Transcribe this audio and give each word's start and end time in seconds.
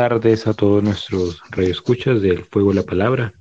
tardes 0.00 0.46
a 0.46 0.54
todos 0.54 0.82
nuestros 0.82 1.42
radioescuchas 1.50 2.22
del 2.22 2.46
Fuego 2.46 2.70
de 2.70 2.76
la 2.76 2.84
Palabra. 2.84 3.34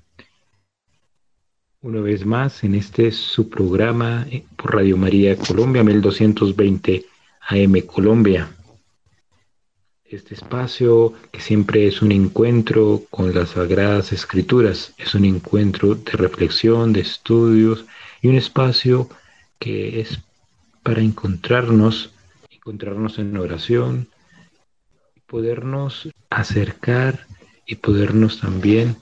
Una 1.80 2.02
vez 2.02 2.26
más 2.26 2.66
en 2.66 2.76
este 2.76 3.14
su 3.14 3.48
programa 3.48 4.28
eh, 4.30 4.44
por 4.58 4.76
Radio 4.76 4.98
María 4.98 5.38
Colombia 5.38 5.86
1220 5.86 7.06
AM 7.48 7.80
Colombia. 7.88 8.52
Este 10.04 10.34
espacio 10.34 11.14
que 11.32 11.40
siempre 11.40 11.88
es 11.88 12.02
un 12.02 12.12
encuentro 12.12 13.04
con 13.10 13.34
las 13.34 13.52
Sagradas 13.52 14.12
Escrituras, 14.12 14.94
es 14.98 15.16
un 15.16 15.24
encuentro 15.24 15.96
de 15.96 16.12
reflexión, 16.12 16.92
de 16.92 17.00
estudios 17.00 17.86
y 18.22 18.28
un 18.28 18.36
espacio 18.36 19.08
que 19.60 20.02
es 20.02 20.20
para 20.84 21.00
encontrarnos, 21.00 22.12
encontrarnos 22.52 23.18
en 23.18 23.38
oración, 23.38 24.10
podernos 25.30 26.09
acercar 26.30 27.27
y 27.66 27.75
podernos 27.75 28.41
también 28.41 28.95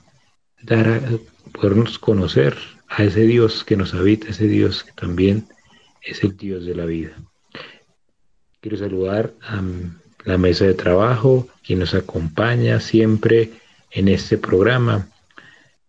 dar 0.62 0.88
a, 0.88 1.02
podernos 1.54 1.98
conocer 1.98 2.58
a 2.90 3.04
ese 3.04 3.22
Dios 3.22 3.64
que 3.64 3.78
nos 3.78 3.94
habita, 3.94 4.30
ese 4.30 4.48
Dios 4.48 4.84
que 4.84 4.92
también 4.92 5.48
es 6.02 6.24
el 6.24 6.36
Dios 6.36 6.66
de 6.66 6.76
la 6.76 6.86
vida. 6.86 7.12
Quiero 8.60 8.78
saludar 8.78 9.34
a 9.42 9.62
la 10.26 10.38
mesa 10.38 10.66
de 10.66 10.74
trabajo, 10.74 11.48
quien 11.66 11.80
nos 11.80 11.94
acompaña 11.94 12.80
siempre 12.80 13.52
en 13.92 14.08
este 14.10 14.38
programa. 14.38 15.08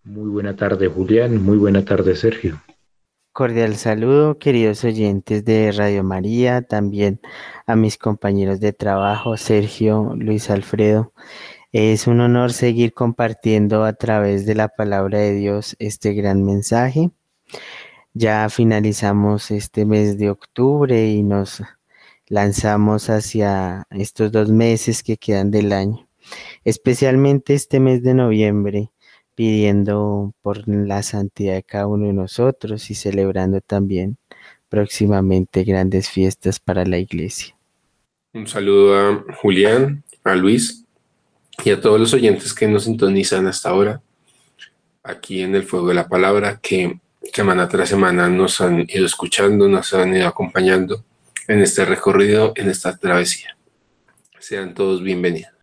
Muy 0.05 0.31
buena 0.31 0.55
tarde, 0.55 0.89
Julián. 0.89 1.43
Muy 1.43 1.57
buena 1.57 1.85
tarde, 1.85 2.15
Sergio. 2.15 2.63
Cordial 3.39 3.77
saludo, 3.77 4.37
queridos 4.37 4.83
oyentes 4.83 5.45
de 5.45 5.71
Radio 5.71 6.03
María, 6.03 6.63
también 6.63 7.21
a 7.67 7.77
mis 7.77 7.97
compañeros 7.97 8.59
de 8.59 8.73
trabajo, 8.73 9.37
Sergio, 9.37 10.13
Luis 10.17 10.51
Alfredo. 10.51 11.13
Es 11.71 12.09
un 12.09 12.21
honor 12.21 12.53
seguir 12.53 12.95
compartiendo 12.95 13.85
a 13.85 13.93
través 13.93 14.45
de 14.45 14.57
la 14.57 14.67
palabra 14.67 15.21
de 15.21 15.35
Dios 15.35 15.77
este 15.79 16.15
gran 16.15 16.43
mensaje. 16.43 17.13
Ya 18.13 18.49
finalizamos 18.49 19.53
este 19.53 19.85
mes 19.85 20.19
de 20.19 20.31
octubre 20.31 21.07
y 21.07 21.23
nos 21.23 21.63
lanzamos 22.27 23.09
hacia 23.09 23.87
estos 23.91 24.33
dos 24.33 24.49
meses 24.49 25.05
que 25.05 25.17
quedan 25.17 25.53
del 25.53 25.73
año, 25.73 26.09
especialmente 26.65 27.55
este 27.55 27.79
mes 27.79 28.03
de 28.03 28.15
noviembre, 28.15 28.91
pidiendo 29.39 30.35
por 30.43 30.67
la 30.67 31.01
santidad 31.05 31.55
de 31.55 31.63
cada 31.63 31.87
uno 31.87 32.09
de 32.09 32.13
nosotros 32.13 32.91
y 32.91 32.97
celebrando 32.97 33.61
también 33.61 34.17
próximamente 34.69 35.63
grandes 35.63 36.11
fiestas 36.11 36.59
para 36.59 36.85
la 36.85 36.99
iglesia. 36.99 37.57
Un 38.35 38.49
saludo 38.49 38.99
a 38.99 39.25
Julián, 39.41 40.03
a 40.25 40.35
Luis 40.35 40.85
y 41.65 41.71
a 41.71 41.81
todos 41.81 42.01
los 42.01 42.13
oyentes 42.15 42.53
que 42.53 42.67
nos 42.67 42.83
sintonizan 42.83 43.47
hasta 43.47 43.69
ahora 43.69 44.03
aquí 45.05 45.43
en 45.43 45.55
el 45.55 45.63
Fuego 45.63 45.87
de 45.87 45.95
la 45.95 46.09
Palabra, 46.09 46.59
que 46.61 46.99
semana 47.33 47.69
tras 47.69 47.91
semana 47.91 48.29
nos 48.29 48.61
han 48.61 48.87
ido 48.89 49.07
escuchando, 49.07 49.69
nos 49.69 49.95
han 49.95 50.17
ido 50.17 50.27
acompañando 50.27 51.05
en 51.47 51.61
este 51.61 51.85
recorrido, 51.85 52.55
en 52.57 52.71
esta 52.71 52.97
travesía. 52.97 53.57
Sean 54.41 54.75
todos 54.75 55.01
bienvenidos. 55.01 55.58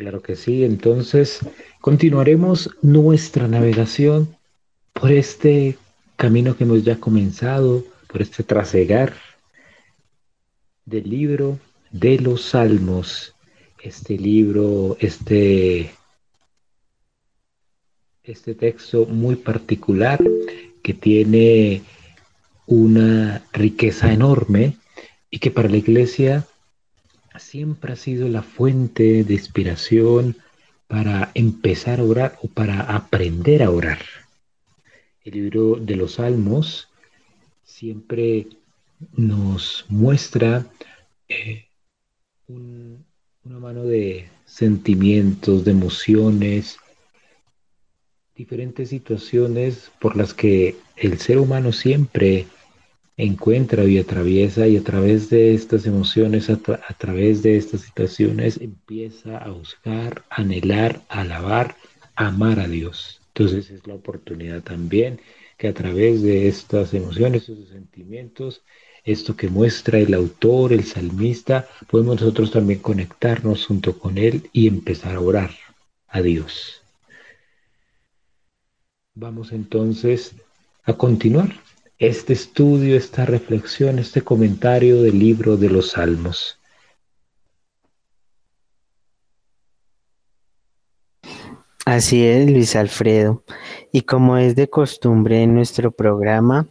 Claro 0.00 0.22
que 0.22 0.34
sí, 0.34 0.64
entonces 0.64 1.40
continuaremos 1.82 2.70
nuestra 2.80 3.48
navegación 3.48 4.34
por 4.94 5.12
este 5.12 5.76
camino 6.16 6.56
que 6.56 6.64
hemos 6.64 6.84
ya 6.84 6.98
comenzado, 6.98 7.84
por 8.06 8.22
este 8.22 8.42
trasegar 8.42 9.12
del 10.86 11.10
libro 11.10 11.58
de 11.90 12.18
los 12.18 12.40
Salmos. 12.40 13.34
Este 13.82 14.16
libro, 14.16 14.96
este, 15.00 15.90
este 18.24 18.54
texto 18.54 19.04
muy 19.04 19.36
particular 19.36 20.18
que 20.82 20.94
tiene 20.94 21.82
una 22.66 23.44
riqueza 23.52 24.10
enorme 24.10 24.78
y 25.30 25.40
que 25.40 25.50
para 25.50 25.68
la 25.68 25.76
iglesia 25.76 26.46
siempre 27.40 27.92
ha 27.92 27.96
sido 27.96 28.28
la 28.28 28.42
fuente 28.42 29.24
de 29.24 29.34
inspiración 29.34 30.36
para 30.86 31.30
empezar 31.34 32.00
a 32.00 32.04
orar 32.04 32.38
o 32.42 32.48
para 32.48 32.80
aprender 32.82 33.62
a 33.62 33.70
orar. 33.70 34.00
El 35.24 35.34
libro 35.34 35.76
de 35.76 35.96
los 35.96 36.14
Salmos 36.14 36.88
siempre 37.64 38.46
nos 39.16 39.84
muestra 39.88 40.66
eh, 41.28 41.66
una 42.48 43.58
mano 43.58 43.84
de 43.84 44.28
sentimientos, 44.44 45.64
de 45.64 45.70
emociones, 45.70 46.78
diferentes 48.34 48.88
situaciones 48.88 49.90
por 50.00 50.16
las 50.16 50.34
que 50.34 50.76
el 50.96 51.18
ser 51.18 51.38
humano 51.38 51.72
siempre 51.72 52.46
encuentra 53.22 53.84
y 53.84 53.98
atraviesa 53.98 54.66
y 54.66 54.76
a 54.76 54.82
través 54.82 55.30
de 55.30 55.54
estas 55.54 55.86
emociones, 55.86 56.48
a, 56.48 56.56
través 56.96 57.42
de 57.42 57.56
estas 57.56 57.82
situaciones, 57.82 58.58
empieza 58.60 59.38
a 59.38 59.50
buscar, 59.50 60.24
anhelar, 60.30 61.02
alabar, 61.08 61.76
amar 62.14 62.60
a 62.60 62.68
Dios. 62.68 63.20
Entonces 63.28 63.70
es 63.70 63.86
la 63.86 63.94
oportunidad 63.94 64.62
también 64.62 65.20
que 65.58 65.68
a 65.68 65.74
través 65.74 66.22
de 66.22 66.48
estas 66.48 66.94
emociones, 66.94 67.48
estos 67.48 67.68
sentimientos, 67.68 68.62
esto 69.04 69.36
que 69.36 69.48
muestra 69.48 69.98
el 69.98 70.14
autor, 70.14 70.72
el 70.72 70.84
salmista, 70.84 71.68
podemos 71.88 72.20
nosotros 72.20 72.50
también 72.50 72.80
conectarnos 72.80 73.66
junto 73.66 73.98
con 73.98 74.18
él 74.18 74.48
y 74.52 74.66
empezar 74.66 75.16
a 75.16 75.20
orar 75.20 75.50
a 76.08 76.22
Dios. 76.22 76.82
Vamos 79.14 79.52
entonces 79.52 80.34
a 80.84 80.94
continuar 80.94 81.54
este 82.00 82.32
estudio, 82.32 82.96
esta 82.96 83.26
reflexión, 83.26 83.98
este 83.98 84.22
comentario 84.22 85.02
del 85.02 85.18
libro 85.18 85.58
de 85.58 85.68
los 85.68 85.90
Salmos. 85.90 86.58
Así 91.84 92.24
es, 92.24 92.50
Luis 92.50 92.74
Alfredo. 92.74 93.44
Y 93.92 94.02
como 94.02 94.38
es 94.38 94.56
de 94.56 94.70
costumbre 94.70 95.42
en 95.42 95.54
nuestro 95.54 95.92
programa, 95.92 96.70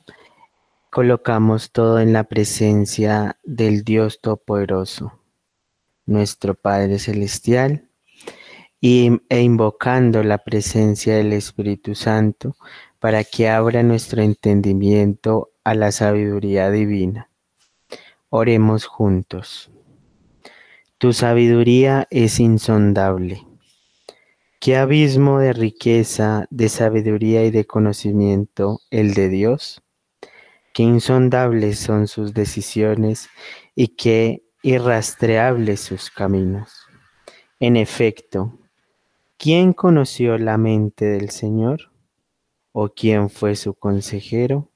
colocamos 0.90 1.72
todo 1.72 2.00
en 2.00 2.12
la 2.12 2.24
presencia 2.24 3.38
del 3.44 3.84
Dios 3.84 4.22
Todopoderoso, 4.22 5.22
nuestro 6.08 6.56
Padre 6.56 6.98
Celestial, 6.98 7.88
e 8.82 9.42
invocando 9.42 10.24
la 10.24 10.40
presencia 10.40 11.18
del 11.18 11.34
Espíritu 11.34 11.94
Santo 11.94 12.56
para 13.00 13.24
que 13.24 13.50
abra 13.50 13.82
nuestro 13.84 14.22
entendimiento 14.22 15.52
a 15.64 15.74
la 15.74 15.92
sabiduría 15.92 16.70
divina. 16.70 17.30
Oremos 18.30 18.86
juntos. 18.86 19.72
Tu 20.98 21.14
sabiduría 21.14 22.08
es 22.12 22.40
insondable. 22.40 23.46
¿Qué 24.60 24.76
abismo 24.76 25.40
de 25.40 25.54
riqueza, 25.54 26.46
de 26.50 26.68
sabiduría 26.68 27.46
y 27.46 27.52
de 27.52 27.66
conocimiento 27.66 28.82
el 28.92 29.14
de 29.14 29.30
Dios? 29.30 29.82
Qué 30.74 30.84
insondables 30.84 31.80
son 31.80 32.08
sus 32.08 32.34
decisiones 32.34 33.30
y 33.76 33.96
qué 33.96 34.44
irrastreables 34.62 35.80
sus 35.80 36.12
caminos. 36.12 36.86
En 37.62 37.78
efecto, 37.78 38.60
¿quién 39.38 39.72
conoció 39.72 40.38
la 40.38 40.58
mente 40.58 41.06
del 41.06 41.30
Señor? 41.30 41.89
O 42.72 42.90
quién 42.90 43.30
fue 43.30 43.56
su 43.56 43.74
consejero, 43.74 44.70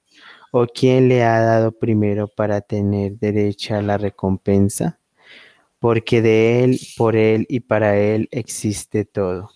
o 0.51 0.67
quién 0.67 1.09
le 1.09 1.23
ha 1.23 1.39
dado 1.41 1.71
primero 1.71 2.27
para 2.27 2.61
tener 2.61 3.17
derecha 3.17 3.79
a 3.79 3.81
la 3.81 3.97
recompensa, 3.97 4.99
porque 5.79 6.21
de 6.21 6.63
él, 6.63 6.79
por 6.97 7.15
él 7.15 7.45
y 7.49 7.61
para 7.61 7.97
él 7.99 8.29
existe 8.31 9.05
todo. 9.05 9.49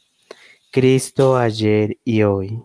Cristo 0.72 1.38
ayer 1.38 1.98
y 2.04 2.24
hoy, 2.24 2.62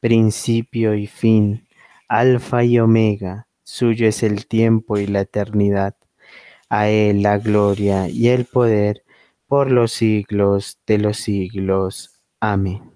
principio 0.00 0.94
y 0.94 1.06
fin, 1.06 1.68
alfa 2.08 2.64
y 2.64 2.78
omega, 2.78 3.46
suyo 3.62 4.08
es 4.08 4.22
el 4.22 4.46
tiempo 4.46 4.98
y 4.98 5.06
la 5.06 5.20
eternidad. 5.20 5.96
A 6.68 6.88
él 6.88 7.22
la 7.22 7.38
gloria 7.38 8.08
y 8.08 8.28
el 8.28 8.46
poder 8.46 9.04
por 9.46 9.70
los 9.70 9.92
siglos 9.92 10.78
de 10.86 10.98
los 10.98 11.18
siglos. 11.18 12.22
Amén 12.40 12.93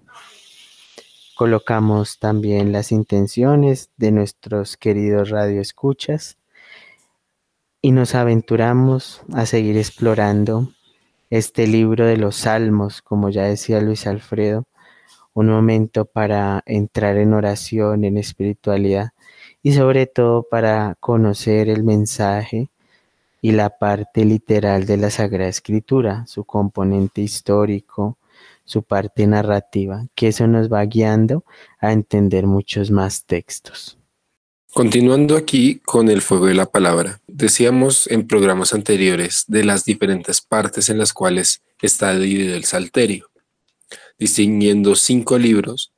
colocamos 1.39 2.19
también 2.19 2.73
las 2.73 2.91
intenciones 2.91 3.91
de 3.95 4.11
nuestros 4.11 4.75
queridos 4.75 5.29
radioescuchas 5.29 6.37
y 7.81 7.93
nos 7.93 8.13
aventuramos 8.13 9.21
a 9.31 9.45
seguir 9.45 9.77
explorando 9.77 10.73
este 11.29 11.65
libro 11.65 12.05
de 12.05 12.17
los 12.17 12.35
salmos, 12.35 13.01
como 13.01 13.29
ya 13.29 13.43
decía 13.43 13.79
Luis 13.79 14.05
Alfredo, 14.05 14.65
un 15.33 15.47
momento 15.47 16.03
para 16.03 16.61
entrar 16.65 17.15
en 17.15 17.33
oración, 17.33 18.03
en 18.03 18.17
espiritualidad 18.17 19.11
y 19.63 19.71
sobre 19.71 20.07
todo 20.07 20.43
para 20.43 20.97
conocer 20.99 21.69
el 21.69 21.85
mensaje 21.85 22.69
y 23.41 23.53
la 23.53 23.69
parte 23.69 24.25
literal 24.25 24.85
de 24.85 24.97
la 24.97 25.09
Sagrada 25.09 25.47
Escritura, 25.47 26.25
su 26.27 26.43
componente 26.43 27.21
histórico, 27.21 28.17
su 28.69 28.83
parte 28.83 29.25
narrativa, 29.25 30.05
que 30.13 30.27
eso 30.27 30.45
nos 30.45 30.71
va 30.71 30.85
guiando 30.85 31.43
a 31.79 31.91
entender 31.91 32.45
muchos 32.45 32.91
más 32.91 33.25
textos. 33.25 33.97
Continuando 34.71 35.35
aquí 35.35 35.79
con 35.79 36.07
el 36.07 36.21
fuego 36.21 36.45
de 36.45 36.53
la 36.53 36.67
palabra, 36.67 37.19
decíamos 37.25 38.05
en 38.11 38.27
programas 38.27 38.71
anteriores 38.75 39.45
de 39.47 39.63
las 39.63 39.85
diferentes 39.85 40.41
partes 40.41 40.89
en 40.89 40.99
las 40.99 41.13
cuales 41.13 41.63
está 41.81 42.15
dividido 42.15 42.55
el 42.55 42.65
salterio, 42.65 43.31
distinguiendo 44.19 44.93
cinco 44.93 45.39
libros, 45.39 45.91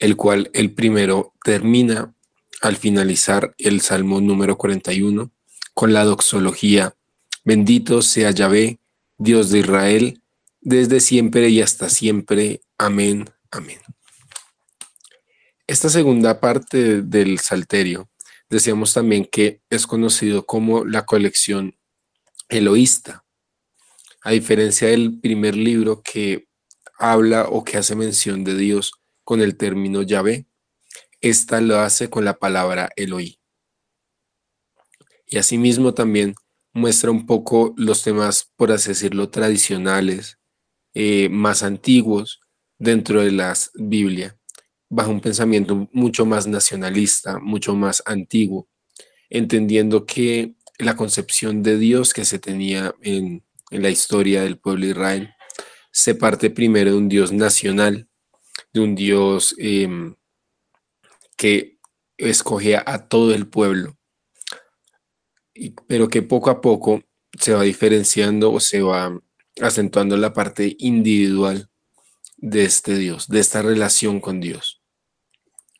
el 0.00 0.16
cual 0.16 0.50
el 0.54 0.72
primero 0.72 1.34
termina 1.44 2.12
al 2.60 2.74
finalizar 2.74 3.54
el 3.58 3.80
Salmo 3.80 4.20
número 4.20 4.58
41 4.58 5.30
con 5.72 5.92
la 5.92 6.02
doxología, 6.02 6.96
bendito 7.44 8.02
sea 8.02 8.32
Yahvé, 8.32 8.80
Dios 9.18 9.50
de 9.50 9.60
Israel, 9.60 10.20
desde 10.60 11.00
siempre 11.00 11.48
y 11.48 11.60
hasta 11.60 11.88
siempre. 11.88 12.60
Amén, 12.76 13.28
amén. 13.50 13.78
Esta 15.66 15.88
segunda 15.88 16.40
parte 16.40 17.02
del 17.02 17.38
Salterio, 17.38 18.08
decíamos 18.48 18.94
también 18.94 19.26
que 19.30 19.60
es 19.68 19.86
conocido 19.86 20.46
como 20.46 20.84
la 20.84 21.04
colección 21.04 21.76
Eloísta, 22.48 23.24
a 24.22 24.30
diferencia 24.30 24.88
del 24.88 25.20
primer 25.20 25.54
libro 25.54 26.02
que 26.02 26.48
habla 26.98 27.48
o 27.48 27.64
que 27.64 27.76
hace 27.76 27.94
mención 27.94 28.44
de 28.44 28.56
Dios 28.56 28.92
con 29.24 29.42
el 29.42 29.56
término 29.56 30.02
Yahvé, 30.02 30.46
esta 31.20 31.60
lo 31.60 31.78
hace 31.78 32.08
con 32.08 32.24
la 32.24 32.38
palabra 32.38 32.90
Eloí. 32.96 33.38
Y 35.26 35.36
asimismo 35.36 35.92
también 35.94 36.34
muestra 36.72 37.10
un 37.10 37.26
poco 37.26 37.74
los 37.76 38.02
temas, 38.02 38.50
por 38.56 38.72
así 38.72 38.88
decirlo, 38.88 39.28
tradicionales, 39.28 40.37
eh, 40.94 41.28
más 41.28 41.62
antiguos 41.62 42.40
dentro 42.78 43.22
de 43.22 43.32
la 43.32 43.54
Biblia 43.74 44.38
bajo 44.90 45.10
un 45.10 45.20
pensamiento 45.20 45.88
mucho 45.92 46.24
más 46.24 46.46
nacionalista, 46.46 47.38
mucho 47.38 47.74
más 47.74 48.02
antiguo, 48.06 48.68
entendiendo 49.28 50.06
que 50.06 50.54
la 50.78 50.96
concepción 50.96 51.62
de 51.62 51.78
Dios 51.78 52.14
que 52.14 52.24
se 52.24 52.38
tenía 52.38 52.94
en, 53.02 53.44
la 53.70 53.90
historia 53.90 54.42
del 54.42 54.58
pueblo 54.58 54.86
de 54.86 54.92
Israel 54.92 55.34
se 55.92 56.14
parte 56.14 56.48
primero 56.48 56.92
de 56.92 56.96
un 56.96 57.08
Dios 57.10 57.32
nacional, 57.32 58.08
de 58.72 58.80
un 58.80 58.94
Dios 58.94 59.54
em, 59.58 60.14
que 61.36 61.78
escogía 62.16 62.82
a 62.86 63.08
todo 63.08 63.34
el 63.34 63.46
pueblo, 63.46 63.98
pero 65.86 66.08
que 66.08 66.22
poco 66.22 66.48
a 66.48 66.62
poco 66.62 67.02
se 67.38 67.52
va 67.52 67.62
diferenciando 67.62 68.52
o 68.52 68.60
se 68.60 68.80
va 68.80 69.20
acentuando 69.60 70.16
la 70.16 70.32
parte 70.32 70.76
individual 70.78 71.68
de 72.36 72.64
este 72.64 72.96
Dios, 72.96 73.28
de 73.28 73.40
esta 73.40 73.62
relación 73.62 74.20
con 74.20 74.40
Dios. 74.40 74.80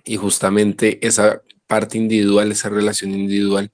Y 0.04 0.16
justamente 0.16 1.04
esa 1.06 1.42
parte 1.66 1.98
individual, 1.98 2.50
esa 2.50 2.68
relación 2.68 3.12
individual, 3.12 3.72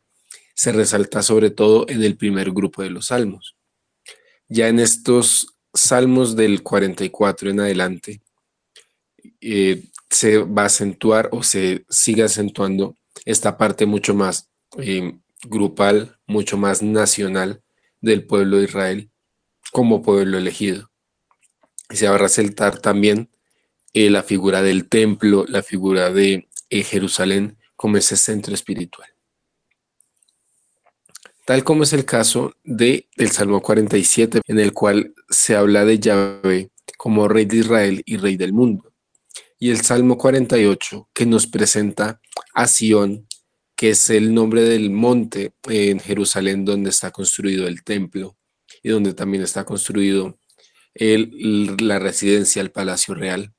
se 0.54 0.72
resalta 0.72 1.22
sobre 1.22 1.50
todo 1.50 1.86
en 1.88 2.02
el 2.02 2.16
primer 2.16 2.52
grupo 2.52 2.82
de 2.82 2.90
los 2.90 3.06
salmos. 3.06 3.56
Ya 4.48 4.68
en 4.68 4.78
estos 4.78 5.48
salmos 5.72 6.36
del 6.36 6.62
44 6.62 7.50
en 7.50 7.60
adelante, 7.60 8.22
eh, 9.40 9.82
se 10.10 10.38
va 10.38 10.62
a 10.62 10.66
acentuar 10.66 11.28
o 11.32 11.42
se 11.42 11.84
sigue 11.88 12.22
acentuando 12.22 12.96
esta 13.24 13.56
parte 13.56 13.86
mucho 13.86 14.14
más 14.14 14.50
eh, 14.78 15.18
grupal, 15.44 16.18
mucho 16.26 16.56
más 16.56 16.82
nacional 16.82 17.62
del 18.00 18.26
pueblo 18.26 18.58
de 18.58 18.64
Israel 18.64 19.10
como 19.75 20.03
pueblo 20.03 20.38
elegido. 20.38 20.93
Y 21.91 21.97
se 21.97 22.09
va 22.09 22.15
a 22.15 22.19
resaltar 22.19 22.79
también 22.79 23.29
eh, 23.93 24.09
la 24.09 24.23
figura 24.23 24.62
del 24.62 24.88
templo, 24.88 25.47
la 25.49 25.64
figura 25.64 26.12
de 26.12 26.49
eh, 26.71 26.85
Jerusalén 26.85 27.59
como 27.75 27.97
ese 27.97 28.16
centro 28.16 28.54
espiritual. 28.54 29.09
Tal 31.45 31.64
como 31.64 31.83
es 31.83 31.93
el 31.93 32.04
caso 32.04 32.54
de 32.62 33.09
el 33.16 33.33
Salmo 33.33 33.61
47, 33.61 34.43
en 34.47 34.61
el 34.61 34.73
cual 34.73 35.12
se 35.28 35.57
habla 35.57 35.85
de 35.85 35.99
Yahvé 35.99 36.71
como 36.97 37.26
rey 37.26 37.45
de 37.45 37.57
Israel 37.57 38.02
y 38.07 38.16
rey 38.16 38.37
del 38.37 38.52
mundo. 38.52 38.93
Y 39.59 39.71
el 39.71 39.81
Salmo 39.81 40.16
48, 40.16 41.09
que 41.12 41.26
nos 41.26 41.49
presenta 41.49 42.21
a 42.54 42.69
Sión, 42.69 43.26
que 43.75 43.90
es 43.90 44.09
el 44.09 44.33
nombre 44.33 44.62
del 44.62 44.90
monte 44.90 45.52
en 45.64 45.99
Jerusalén 45.99 46.64
donde 46.64 46.90
está 46.90 47.11
construido 47.11 47.66
el 47.66 47.83
templo 47.83 48.37
y 48.85 48.91
donde 48.91 49.14
también 49.14 49.43
está 49.43 49.64
construido 49.64 50.38
el, 50.95 51.76
la 51.81 51.99
residencia, 51.99 52.62
el 52.62 52.71
palacio 52.71 53.14
real 53.14 53.53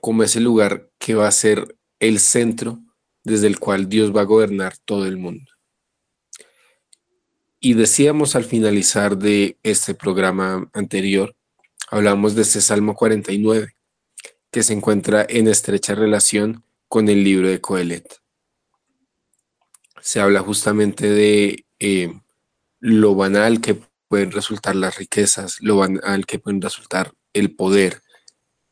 como 0.00 0.22
ese 0.22 0.38
lugar 0.38 0.88
que 0.98 1.16
va 1.16 1.26
a 1.26 1.32
ser 1.32 1.76
el 1.98 2.20
centro 2.20 2.78
desde 3.24 3.48
el 3.48 3.58
cual 3.58 3.88
Dios 3.88 4.14
va 4.14 4.20
a 4.20 4.24
gobernar 4.24 4.76
todo 4.78 5.04
el 5.06 5.16
mundo. 5.16 5.50
Y 7.58 7.74
decíamos 7.74 8.36
al 8.36 8.44
finalizar 8.44 9.16
de 9.16 9.58
este 9.64 9.94
programa 9.94 10.70
anterior, 10.74 11.34
hablamos 11.90 12.36
de 12.36 12.42
este 12.42 12.60
Salmo 12.60 12.94
49, 12.94 13.74
que 14.52 14.62
se 14.62 14.74
encuentra 14.74 15.26
en 15.28 15.48
estrecha 15.48 15.96
relación 15.96 16.62
con 16.86 17.08
el 17.08 17.24
libro 17.24 17.48
de 17.48 17.60
Coelet. 17.60 18.20
Se 20.00 20.20
habla 20.20 20.40
justamente 20.40 21.10
de 21.10 21.64
eh, 21.80 22.12
lo 22.80 23.14
banal 23.14 23.60
que 23.60 23.80
pueden 24.08 24.30
resultar 24.32 24.76
las 24.76 24.98
riquezas, 24.98 25.56
lo 25.60 25.76
banal 25.76 26.26
que 26.26 26.38
pueden 26.38 26.60
resultar 26.60 27.12
el 27.32 27.54
poder, 27.54 28.02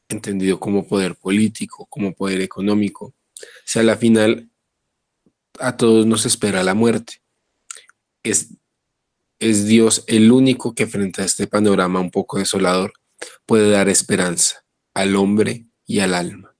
entendido 0.08 0.61
como 0.61 0.87
poder 0.87 1.16
político, 1.16 1.87
como 1.87 2.14
poder 2.14 2.40
económico. 2.40 3.06
O 3.06 3.14
sea, 3.64 3.82
a 3.82 3.84
la 3.84 3.96
final 3.96 4.50
a 5.58 5.76
todos 5.76 6.06
nos 6.06 6.26
espera 6.26 6.62
la 6.62 6.75
muerte. 6.75 7.23
Es, 8.23 8.54
es 9.38 9.66
Dios 9.66 10.04
el 10.06 10.32
único 10.32 10.75
que 10.75 10.87
frente 10.87 11.23
a 11.23 11.25
este 11.25 11.46
panorama 11.46 12.00
un 12.00 12.11
poco 12.11 12.38
desolador 12.38 12.92
puede 13.46 13.70
dar 13.70 13.88
esperanza 13.88 14.64
al 14.94 15.16
hombre 15.16 15.66
y 15.87 16.00
al 16.00 16.14
alma. 16.14 16.54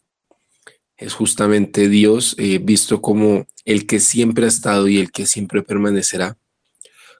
Es 0.97 1.15
justamente 1.15 1.89
Dios 1.89 2.35
eh, 2.39 2.59
visto 2.59 3.03
como 3.03 3.47
el 3.65 3.87
que 3.87 4.01
siempre 4.01 4.45
ha 4.45 4.49
estado 4.49 4.89
y 4.89 4.99
el 4.99 5.11
que 5.11 5.27
siempre 5.27 5.63
permanecerá, 5.63 6.37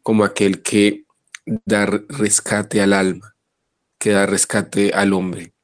como 0.05 0.23
aquel 0.23 0.63
que 0.63 1.07
da 1.67 1.87
rescate 1.87 2.81
al 2.81 2.93
alma, 2.93 3.35
que 3.99 4.11
da 4.11 4.27
rescate 4.27 4.93
al 4.95 5.13
hombre 5.13 5.55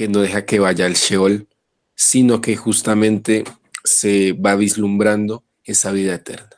que 0.00 0.08
no 0.08 0.20
deja 0.20 0.46
que 0.46 0.58
vaya 0.58 0.86
al 0.86 0.94
Sheol, 0.94 1.46
sino 1.94 2.40
que 2.40 2.56
justamente 2.56 3.44
se 3.84 4.32
va 4.32 4.54
vislumbrando 4.54 5.44
esa 5.62 5.92
vida 5.92 6.14
eterna. 6.14 6.56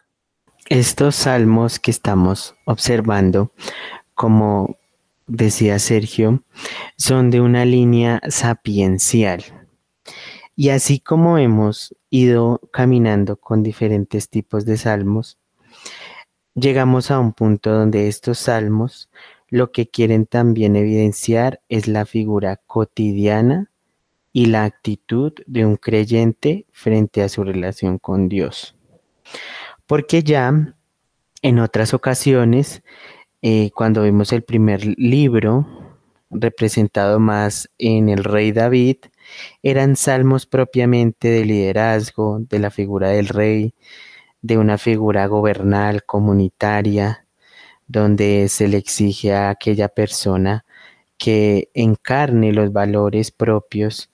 Estos 0.69 1.17
salmos 1.17 1.81
que 1.81 1.91
estamos 1.91 2.55
observando, 2.67 3.53
como 4.15 4.79
decía 5.27 5.81
Sergio, 5.81 6.45
son 6.97 7.31
de 7.31 7.41
una 7.41 7.65
línea 7.65 8.21
sapiencial. 8.29 9.43
Y 10.55 10.69
así 10.69 11.01
como 11.01 11.37
hemos 11.37 11.97
ido 12.11 12.61
caminando 12.73 13.39
con 13.41 13.65
diferentes 13.65 14.29
tipos 14.29 14.65
de 14.65 14.77
salmos, 14.77 15.37
llegamos 16.55 17.11
a 17.11 17.19
un 17.19 17.33
punto 17.33 17.71
donde 17.73 18.09
estos 18.09 18.39
salmos 18.39 19.11
lo 19.49 19.71
que 19.71 19.89
quieren 19.89 20.27
también 20.27 20.77
evidenciar 20.77 21.61
es 21.69 21.87
la 21.87 22.07
figura 22.07 22.57
cotidiana 22.67 23.71
y 24.33 24.47
la 24.47 24.65
actitud 24.65 25.35
de 25.47 25.67
un 25.67 25.77
creyente 25.77 26.65
frente 26.73 27.23
a 27.23 27.29
su 27.29 27.45
relación 27.45 27.99
con 27.99 28.31
Dios. 28.31 28.75
Porque 29.87 30.23
ya 30.23 30.75
en 31.43 31.59
otras 31.59 31.93
ocasiones, 31.93 32.83
eh, 33.43 33.71
cuando 33.75 34.05
vimos 34.05 34.33
el 34.33 34.43
primer 34.43 34.87
libro, 34.97 35.67
representado 36.31 37.21
más 37.21 37.69
en 37.77 38.09
el 38.09 38.25
rey 38.25 38.53
David, 38.53 38.97
eran 39.63 39.97
salmos 39.97 40.47
propiamente 40.47 41.29
de 41.29 41.45
liderazgo, 41.45 42.39
de 42.41 42.59
la 42.59 42.71
figura 42.71 43.11
del 43.11 43.29
rey, 43.29 43.75
de 44.43 44.59
una 44.59 44.77
figura 44.77 45.27
gobernal, 45.27 46.05
comunitaria, 46.05 47.27
donde 47.87 48.49
se 48.49 48.69
le 48.69 48.77
exige 48.77 49.35
a 49.35 49.51
aquella 49.51 49.89
persona 49.89 50.65
que 51.17 51.71
encarne 51.75 52.53
los 52.53 52.73
valores 52.73 53.31
propios 53.31 54.11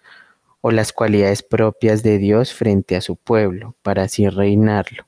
o 0.61 0.70
las 0.70 0.92
cualidades 0.92 1.42
propias 1.42 2.02
de 2.02 2.18
Dios 2.18 2.52
frente 2.52 2.97
a 2.97 3.00
su 3.00 3.16
pueblo, 3.16 3.76
para 3.82 4.02
así 4.02 4.28
reinarlo. 4.28 5.06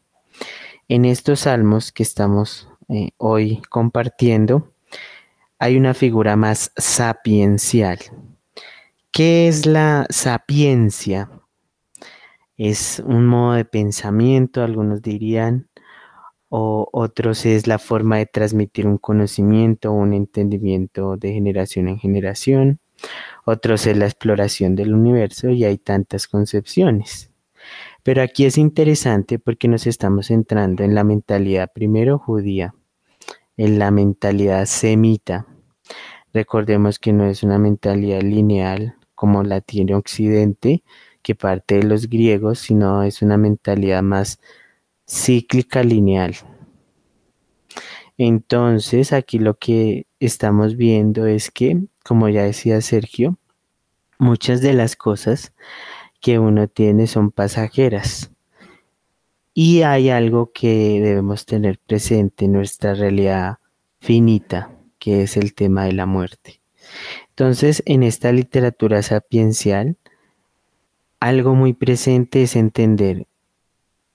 En 0.89 1.05
estos 1.05 1.41
salmos 1.41 1.93
que 1.93 2.03
estamos 2.03 2.69
eh, 2.89 3.11
hoy 3.19 3.61
compartiendo, 3.69 4.73
hay 5.59 5.77
una 5.77 5.93
figura 5.93 6.37
más 6.37 6.73
sapiencial. 6.77 7.99
¿Qué 9.11 9.49
es 9.49 9.67
la 9.67 10.07
sapiencia? 10.09 11.29
Es 12.63 13.03
un 13.07 13.27
modo 13.27 13.55
de 13.55 13.65
pensamiento, 13.65 14.63
algunos 14.63 15.01
dirían, 15.01 15.71
o 16.51 16.87
otros 16.93 17.47
es 17.47 17.67
la 17.67 17.79
forma 17.79 18.19
de 18.19 18.27
transmitir 18.27 18.87
un 18.87 18.99
conocimiento 18.99 19.93
un 19.93 20.13
entendimiento 20.13 21.17
de 21.17 21.33
generación 21.33 21.89
en 21.89 21.99
generación, 21.99 22.79
otros 23.47 23.87
es 23.87 23.97
la 23.97 24.05
exploración 24.05 24.77
del 24.77 24.93
universo 24.93 25.49
y 25.49 25.65
hay 25.65 25.79
tantas 25.79 26.29
concepciones. 26.29 27.31
Pero 28.03 28.21
aquí 28.21 28.45
es 28.45 28.59
interesante 28.59 29.39
porque 29.39 29.67
nos 29.67 29.87
estamos 29.87 30.27
centrando 30.27 30.85
en 30.85 30.95
la 30.95 31.03
mentalidad 31.03 31.71
primero 31.73 32.19
judía, 32.19 32.75
en 33.57 33.79
la 33.79 33.91
mentalidad 33.91 34.67
semita. 34.67 35.47
Recordemos 36.35 36.99
que 36.99 37.15
no 37.15 37.25
es 37.25 37.43
una 37.43 37.59
mentalidad 37.59 38.21
lineal 38.21 38.97
como 39.15 39.45
la 39.45 39.63
tiene 39.63 39.95
Occidente, 39.95 40.83
que 41.23 41.35
parte 41.35 41.77
de 41.77 41.83
los 41.85 42.09
griegos, 42.09 42.59
sino 42.59 43.03
es 43.03 43.23
una 43.23 43.37
mentalidad 43.37 44.03
más 44.03 44.41
cíclica 45.07 45.83
lineal. 45.83 46.37
Entonces, 48.17 49.13
aquí 49.13 49.39
lo 49.39 49.59
que 49.59 50.07
estamos 50.19 50.77
viendo 50.77 51.27
es 51.27 51.51
que, 51.51 51.85
como 52.05 52.29
ya 52.29 52.43
decía 52.43 52.81
Sergio, 52.81 53.39
muchas 54.19 54.61
de 54.61 54.75
las 54.75 54.95
cosas 54.95 55.55
que 56.21 56.39
uno 56.39 56.69
tiene 56.69 57.07
son 57.07 57.31
pasajeras. 57.31 58.31
Y 59.55 59.83
hay 59.83 60.11
algo 60.11 60.53
que 60.53 61.01
debemos 61.01 61.47
tener 61.47 61.79
presente 61.79 62.45
en 62.45 62.53
nuestra 62.53 62.95
realidad 62.95 63.59
finita, 64.01 64.71
que 64.99 65.23
es 65.23 65.37
el 65.37 65.55
tema 65.55 65.85
de 65.85 65.93
la 65.93 66.07
muerte. 66.07 66.61
Entonces, 67.31 67.83
en 67.87 68.03
esta 68.03 68.33
literatura 68.33 69.03
sapiencial, 69.03 69.97
algo 71.21 71.55
muy 71.55 71.75
presente 71.75 72.43
es 72.43 72.57
entender 72.57 73.27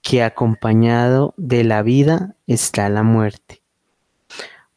que 0.02 0.24
acompañado 0.24 1.34
de 1.38 1.64
la 1.64 1.84
vida 1.84 2.36
está 2.48 2.90
la 2.90 3.04
muerte, 3.04 3.62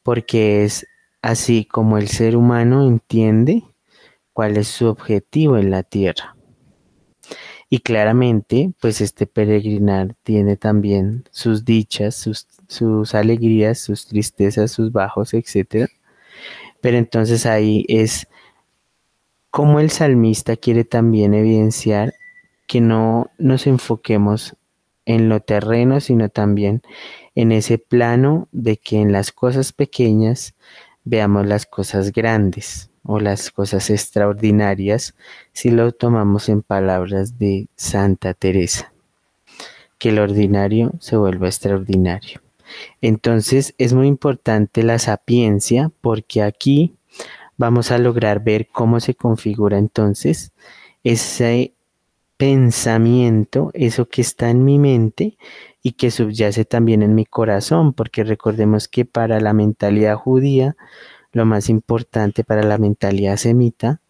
porque 0.02 0.64
es 0.64 0.86
así 1.22 1.64
como 1.64 1.98
el 1.98 2.08
ser 2.08 2.36
humano 2.36 2.86
entiende 2.86 3.64
cuál 4.32 4.56
es 4.56 4.68
su 4.68 4.86
objetivo 4.86 5.56
en 5.56 5.70
la 5.70 5.82
tierra. 5.82 6.36
Y 7.70 7.80
claramente, 7.80 8.72
pues 8.80 9.02
este 9.02 9.26
peregrinar 9.26 10.14
tiene 10.22 10.56
también 10.56 11.28
sus 11.30 11.66
dichas, 11.66 12.14
sus, 12.14 12.46
sus 12.66 13.14
alegrías, 13.14 13.78
sus 13.78 14.06
tristezas, 14.06 14.70
sus 14.70 14.90
bajos, 14.92 15.34
etc. 15.34 15.90
Pero 16.80 16.96
entonces 16.96 17.44
ahí 17.44 17.84
es 17.88 18.26
como 19.50 19.80
el 19.80 19.90
salmista 19.90 20.56
quiere 20.56 20.84
también 20.84 21.34
evidenciar 21.34 22.14
que 22.66 22.80
no 22.80 23.30
nos 23.38 23.66
enfoquemos 23.66 24.56
en 25.06 25.28
lo 25.28 25.40
terreno, 25.40 26.00
sino 26.00 26.28
también 26.28 26.82
en 27.34 27.50
ese 27.50 27.78
plano 27.78 28.46
de 28.52 28.76
que 28.76 29.00
en 29.00 29.10
las 29.10 29.32
cosas 29.32 29.72
pequeñas 29.72 30.54
veamos 31.04 31.46
las 31.46 31.64
cosas 31.64 32.12
grandes 32.12 32.90
o 33.02 33.20
las 33.20 33.50
cosas 33.50 33.88
extraordinarias 33.88 35.14
si 35.54 35.70
lo 35.70 35.92
tomamos 35.92 36.50
en 36.50 36.60
palabras 36.60 37.38
de 37.38 37.68
Santa 37.74 38.34
Teresa, 38.34 38.92
que 39.98 40.10
el 40.10 40.18
ordinario 40.18 40.92
se 41.00 41.16
vuelva 41.16 41.46
extraordinario. 41.46 42.42
Entonces 43.00 43.74
es 43.78 43.94
muy 43.94 44.08
importante 44.08 44.82
la 44.82 44.98
sapiencia 44.98 45.90
porque 46.02 46.42
aquí 46.42 46.97
vamos 47.58 47.90
a 47.90 47.98
lograr 47.98 48.42
ver 48.42 48.68
cómo 48.68 49.00
se 49.00 49.14
configura 49.14 49.76
entonces 49.76 50.52
ese 51.04 51.74
pensamiento, 52.38 53.70
eso 53.74 54.08
que 54.08 54.22
está 54.22 54.48
en 54.48 54.64
mi 54.64 54.78
mente 54.78 55.36
y 55.82 55.92
que 55.92 56.10
subyace 56.10 56.64
también 56.64 57.02
en 57.02 57.14
mi 57.14 57.26
corazón, 57.26 57.92
porque 57.92 58.24
recordemos 58.24 58.88
que 58.88 59.04
para 59.04 59.40
la 59.40 59.52
mentalidad 59.52 60.16
judía, 60.16 60.76
lo 61.32 61.44
más 61.44 61.68
importante 61.68 62.44
para 62.44 62.62
la 62.62 62.78
mentalidad 62.78 63.36
semita, 63.36 64.00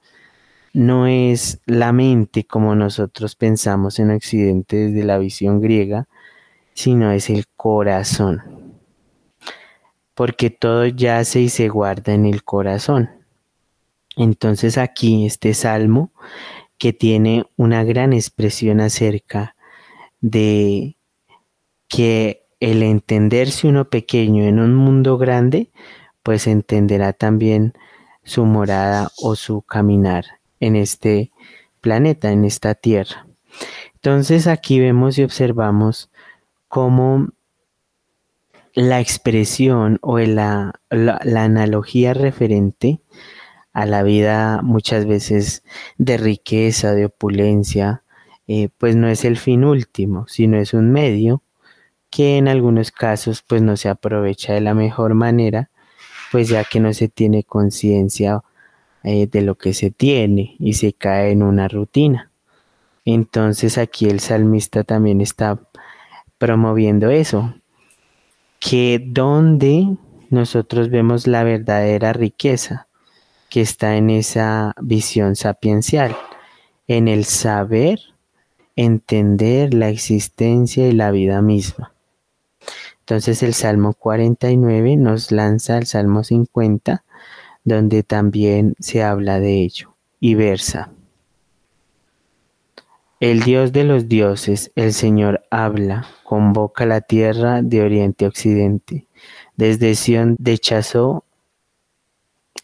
no 0.75 1.07
es 1.07 1.61
la 1.65 1.93
mente 1.93 2.45
como 2.45 2.75
nosotros 2.75 3.35
pensamos 3.35 3.99
en 3.99 4.11
Occidente 4.11 4.77
desde 4.77 5.05
la 5.05 5.19
visión 5.19 5.61
griega, 5.61 6.07
sino 6.75 7.11
es 7.13 7.31
el 7.31 7.47
corazón. 7.57 8.43
Porque 10.15 10.51
todo 10.51 10.87
yace 10.87 11.41
y 11.41 11.49
se 11.49 11.69
guarda 11.69 12.13
en 12.13 12.27
el 12.27 12.45
corazón. 12.45 13.18
Entonces 14.19 14.77
aquí 14.77 15.25
este 15.25 15.55
salmo 15.55 16.13
que 16.77 16.93
tiene 16.93 17.47
una 17.57 17.85
gran 17.85 18.13
expresión 18.13 18.81
acerca 18.81 19.55
de 20.21 20.97
que 21.89 22.45
el 22.61 22.83
entenderse 22.83 23.69
uno 23.69 23.89
pequeño 23.89 24.45
en 24.45 24.59
un 24.59 24.75
mundo 24.75 25.17
grande, 25.17 25.71
pues 26.23 26.47
entenderá 26.47 27.13
también 27.13 27.75
su 28.25 28.45
morada 28.45 29.11
o 29.23 29.37
su 29.37 29.63
caminar 29.63 30.25
en 30.61 30.77
este 30.77 31.31
planeta, 31.81 32.33
en 32.33 32.45
esta 32.45 32.75
tierra. 32.75 33.27
Entonces 33.95 34.47
aquí 34.47 34.81
vemos 34.81 35.17
y 35.19 35.23
observamos 35.23 36.11
cómo 36.67 37.29
la 38.75 39.01
expresión 39.01 39.99
o 40.03 40.19
la, 40.19 40.73
analogía 40.91 42.15
referente 42.15 43.01
a 43.73 43.87
la 43.87 44.03
vida 44.03 44.61
muchas 44.63 45.07
veces 45.07 45.63
de 45.99 46.17
riqueza, 46.17 46.93
de 46.93 47.07
opulencia, 47.07 48.03
eh, 48.47 48.71
pues 48.79 48.97
no 48.97 49.09
es 49.09 49.25
el 49.25 49.37
fin 49.37 49.65
último, 49.65 50.27
sino 50.29 50.59
es 50.59 50.75
un 50.75 50.91
medio 50.91 51.43
que 52.11 52.39
en 52.39 52.49
algunos 52.49 52.91
casos 52.91 53.43
pues 53.47 53.63
no 53.63 53.77
se 53.77 53.89
aprovecha 53.89 54.55
de 54.55 54.61
la 54.61 54.75
mejor 54.75 55.15
manera, 55.15 55.71
pues 56.33 56.49
ya 56.49 56.65
que 56.65 56.81
no 56.81 56.93
se 56.93 57.09
tiene 57.09 57.45
conciencia 57.45 58.43
eh, 59.05 59.27
de 59.27 59.43
lo 59.43 59.57
que 59.57 59.75
se 59.75 59.91
tiene 59.91 60.57
y 60.59 60.75
se 60.75 60.93
cae 60.93 61.31
en 61.31 61.43
una 61.43 61.69
rutina. 61.69 62.31
Entonces 63.05 63.79
aquí 63.79 64.07
el 64.07 64.21
salmista 64.21 64.85
también 64.85 65.21
está 65.21 65.61
promoviendo 66.39 67.11
eso, 67.11 67.55
que 68.61 69.03
donde 69.05 69.97
nosotros 70.31 70.91
vemos 70.91 71.27
la 71.27 71.45
verdadera 71.45 72.13
riqueza, 72.13 72.88
que 73.49 73.61
está 73.61 73.97
en 73.97 74.11
esa 74.11 74.75
visión 74.81 75.37
sapiencial, 75.37 76.17
en 76.87 77.09
el 77.09 77.25
saber 77.25 78.01
entender 78.77 79.75
la 79.75 79.89
existencia 79.89 80.89
y 80.89 80.93
la 80.93 81.11
vida 81.11 81.43
misma. 81.43 81.93
Entonces 83.01 83.43
el 83.43 83.55
Salmo 83.55 83.95
49 83.95 84.97
nos 84.97 85.33
lanza 85.33 85.77
al 85.77 85.87
Salmo 85.87 86.25
50, 86.25 87.05
donde 87.65 88.03
también 88.03 88.75
se 88.79 89.03
habla 89.03 89.41
de 89.41 89.63
ello, 89.63 89.95
y 90.21 90.35
versa. 90.35 90.91
El 93.21 93.41
Dios 93.41 93.73
de 93.73 93.83
los 93.83 94.09
dioses, 94.09 94.71
el 94.77 94.93
Señor 94.93 95.43
habla, 95.51 96.07
convoca 96.23 96.87
la 96.87 97.01
tierra 97.01 97.63
de 97.63 97.83
oriente 97.83 98.27
a 98.27 98.29
occidente. 98.29 99.07
Desde 99.57 99.97
Sión 99.97 100.37
dechazó 100.39 101.25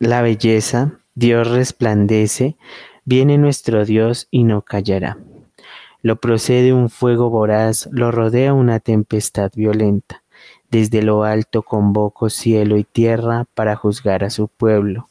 la 0.05 0.23
belleza, 0.23 0.99
Dios 1.15 1.49
resplandece, 1.51 2.57
viene 3.05 3.39
nuestro 3.39 3.85
Dios 3.85 4.29
y 4.31 4.45
no 4.45 4.63
callará. 4.63 5.19
Lo 6.03 6.17
procede 6.17 6.75
un 6.75 6.91
fuego 6.91 7.31
voraz, 7.31 7.89
lo 7.91 8.11
rodea 8.11 8.53
una 8.53 8.81
tempestad 8.81 9.51
violenta. 9.55 10.23
Desde 10.71 11.03
lo 11.03 11.25
alto 11.25 11.63
convoco 11.63 12.29
cielo 12.29 12.77
y 12.77 12.85
tierra 12.85 13.47
para 13.55 13.77
juzgar 13.77 14.25
a 14.25 14.31
su 14.31 14.49
pueblo. 14.49 15.09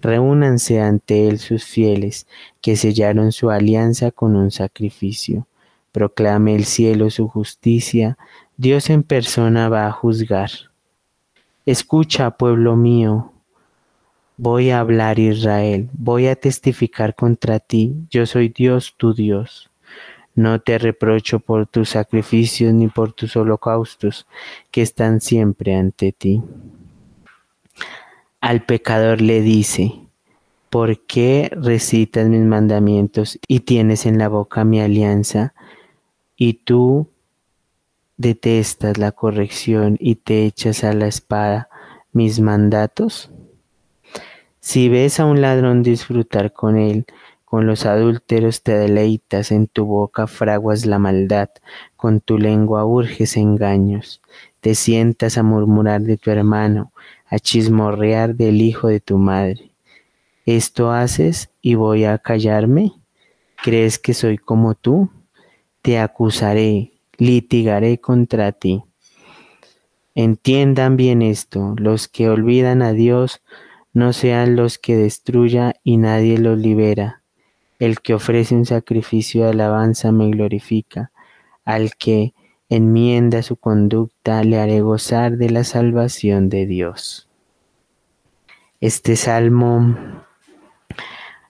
Reúnanse 0.00 0.80
ante 0.80 1.28
él 1.28 1.38
sus 1.38 1.64
fieles, 1.64 2.28
que 2.60 2.76
sellaron 2.76 3.32
su 3.32 3.50
alianza 3.50 4.12
con 4.12 4.36
un 4.36 4.50
sacrificio. 4.50 5.46
Proclame 5.90 6.54
el 6.54 6.64
cielo 6.64 7.10
su 7.10 7.26
justicia, 7.26 8.16
Dios 8.56 8.90
en 8.90 9.02
persona 9.02 9.68
va 9.68 9.86
a 9.86 9.92
juzgar. 9.92 10.50
Escucha, 11.66 12.30
pueblo 12.30 12.76
mío, 12.76 13.32
Voy 14.40 14.70
a 14.70 14.78
hablar 14.78 15.18
Israel, 15.18 15.90
voy 15.94 16.28
a 16.28 16.36
testificar 16.36 17.16
contra 17.16 17.58
ti, 17.58 17.96
yo 18.08 18.24
soy 18.24 18.50
Dios 18.50 18.94
tu 18.96 19.12
Dios. 19.12 19.68
No 20.36 20.60
te 20.60 20.78
reprocho 20.78 21.40
por 21.40 21.66
tus 21.66 21.88
sacrificios 21.88 22.72
ni 22.72 22.86
por 22.86 23.12
tus 23.12 23.34
holocaustos, 23.34 24.28
que 24.70 24.82
están 24.82 25.20
siempre 25.20 25.74
ante 25.74 26.12
ti. 26.12 26.40
Al 28.40 28.64
pecador 28.64 29.20
le 29.20 29.40
dice, 29.40 29.94
¿por 30.70 31.04
qué 31.04 31.50
recitas 31.52 32.28
mis 32.28 32.44
mandamientos 32.44 33.40
y 33.48 33.60
tienes 33.60 34.06
en 34.06 34.18
la 34.18 34.28
boca 34.28 34.62
mi 34.62 34.80
alianza? 34.80 35.52
Y 36.36 36.54
tú 36.54 37.08
detestas 38.16 38.98
la 38.98 39.10
corrección 39.10 39.96
y 39.98 40.14
te 40.14 40.44
echas 40.46 40.84
a 40.84 40.92
la 40.92 41.08
espada 41.08 41.68
mis 42.12 42.38
mandatos. 42.38 43.32
Si 44.60 44.88
ves 44.88 45.20
a 45.20 45.26
un 45.26 45.40
ladrón 45.40 45.82
disfrutar 45.82 46.52
con 46.52 46.76
él, 46.76 47.06
con 47.44 47.66
los 47.66 47.86
adúlteros 47.86 48.62
te 48.62 48.72
deleitas, 48.72 49.52
en 49.52 49.68
tu 49.68 49.86
boca 49.86 50.26
fraguas 50.26 50.84
la 50.84 50.98
maldad, 50.98 51.48
con 51.96 52.20
tu 52.20 52.38
lengua 52.38 52.84
urges 52.84 53.36
engaños. 53.36 54.20
te 54.60 54.74
sientas 54.74 55.38
a 55.38 55.44
murmurar 55.44 56.02
de 56.02 56.16
tu 56.16 56.30
hermano, 56.30 56.92
a 57.26 57.38
chismorrear 57.38 58.34
del 58.34 58.60
hijo 58.60 58.88
de 58.88 59.00
tu 59.00 59.16
madre. 59.16 59.70
¿Esto 60.44 60.90
haces 60.90 61.50
y 61.62 61.74
voy 61.74 62.04
a 62.04 62.18
callarme? 62.18 62.92
¿Crees 63.62 63.98
que 63.98 64.14
soy 64.14 64.36
como 64.36 64.74
tú? 64.74 65.10
Te 65.80 65.98
acusaré, 65.98 66.92
litigaré 67.16 67.98
contra 67.98 68.52
ti. 68.52 68.82
Entiendan 70.14 70.96
bien 70.96 71.22
esto, 71.22 71.74
los 71.78 72.08
que 72.08 72.28
olvidan 72.28 72.82
a 72.82 72.92
Dios 72.92 73.40
no 73.98 74.12
sean 74.12 74.54
los 74.54 74.78
que 74.78 74.96
destruya 74.96 75.74
y 75.82 75.96
nadie 75.96 76.38
los 76.38 76.56
libera. 76.56 77.22
El 77.80 78.00
que 78.00 78.14
ofrece 78.14 78.54
un 78.54 78.64
sacrificio 78.64 79.42
de 79.44 79.50
alabanza 79.50 80.12
me 80.12 80.30
glorifica. 80.30 81.10
Al 81.64 81.96
que 81.96 82.32
enmienda 82.68 83.42
su 83.42 83.56
conducta 83.56 84.44
le 84.44 84.58
haré 84.60 84.82
gozar 84.82 85.36
de 85.36 85.50
la 85.50 85.64
salvación 85.64 86.48
de 86.48 86.66
Dios. 86.66 87.28
Este 88.80 89.16
salmo 89.16 89.96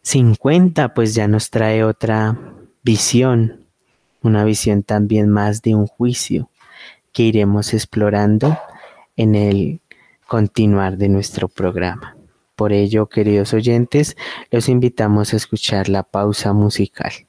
50 0.03 0.95
pues 0.95 1.15
ya 1.15 1.29
nos 1.29 1.51
trae 1.51 1.85
otra 1.85 2.39
visión, 2.83 3.67
una 4.23 4.45
visión 4.45 4.83
también 4.83 5.29
más 5.29 5.61
de 5.61 5.75
un 5.75 5.87
juicio 5.87 6.49
que 7.13 7.25
iremos 7.25 7.75
explorando 7.75 8.57
en 9.17 9.35
el 9.35 9.81
continuar 10.27 10.97
de 10.97 11.11
nuestro 11.11 11.49
programa. 11.49 12.18
Por 12.59 12.73
ello, 12.73 13.09
queridos 13.09 13.55
oyentes, 13.55 14.17
los 14.51 14.69
invitamos 14.69 15.33
a 15.33 15.37
escuchar 15.37 15.89
la 15.89 16.03
pausa 16.03 16.53
musical. 16.53 17.28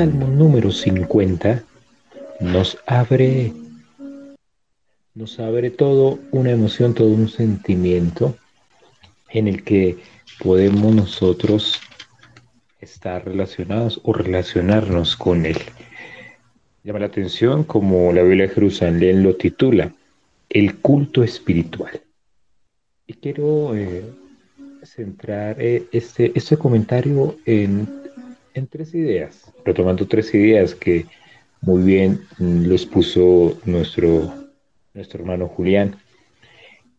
Salmo 0.00 0.28
número 0.28 0.72
50 0.72 1.62
nos 2.40 2.78
abre, 2.86 3.52
nos 5.14 5.38
abre 5.38 5.68
todo 5.68 6.18
una 6.30 6.52
emoción, 6.52 6.94
todo 6.94 7.08
un 7.08 7.28
sentimiento 7.28 8.34
en 9.28 9.46
el 9.46 9.62
que 9.62 9.98
podemos 10.42 10.94
nosotros 10.94 11.78
estar 12.80 13.26
relacionados 13.26 14.00
o 14.02 14.14
relacionarnos 14.14 15.16
con 15.16 15.44
él. 15.44 15.58
Llama 16.82 17.00
la 17.00 17.06
atención 17.12 17.64
como 17.64 18.10
la 18.14 18.22
Biblia 18.22 18.46
de 18.48 18.54
Jerusalén 18.54 19.22
lo 19.22 19.36
titula, 19.36 19.92
el 20.48 20.78
culto 20.78 21.22
espiritual. 21.22 22.00
Y 23.06 23.12
quiero 23.12 23.76
eh, 23.76 24.02
centrar 24.82 25.60
eh, 25.60 25.84
este, 25.92 26.32
este 26.34 26.56
comentario 26.56 27.36
en 27.44 28.00
en 28.54 28.66
tres 28.66 28.94
ideas, 28.94 29.52
retomando 29.64 30.06
tres 30.06 30.32
ideas 30.34 30.74
que 30.74 31.06
muy 31.60 31.82
bien 31.82 32.20
mm, 32.38 32.64
los 32.66 32.86
puso 32.86 33.58
nuestro, 33.64 34.32
nuestro 34.94 35.20
hermano 35.20 35.48
Julián. 35.48 35.96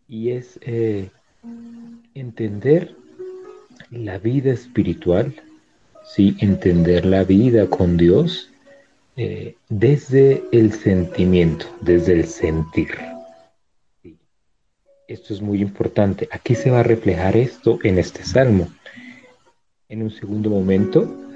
Y 0.07 0.31
es 0.31 0.59
eh, 0.61 1.09
entender 2.13 2.95
la 3.89 4.17
vida 4.17 4.51
espiritual, 4.51 5.33
¿sí? 6.03 6.35
entender 6.39 7.05
la 7.05 7.23
vida 7.23 7.67
con 7.67 7.97
Dios 7.97 8.51
eh, 9.15 9.55
desde 9.69 10.43
el 10.51 10.73
sentimiento, 10.73 11.65
desde 11.81 12.13
el 12.13 12.25
sentir. 12.25 12.89
Esto 15.07 15.33
es 15.33 15.41
muy 15.41 15.61
importante. 15.61 16.29
Aquí 16.31 16.55
se 16.55 16.71
va 16.71 16.79
a 16.79 16.83
reflejar 16.83 17.35
esto 17.35 17.79
en 17.83 17.97
este 17.99 18.23
salmo. 18.23 18.69
En 19.89 20.03
un 20.03 20.11
segundo 20.11 20.49
momento 20.49 21.30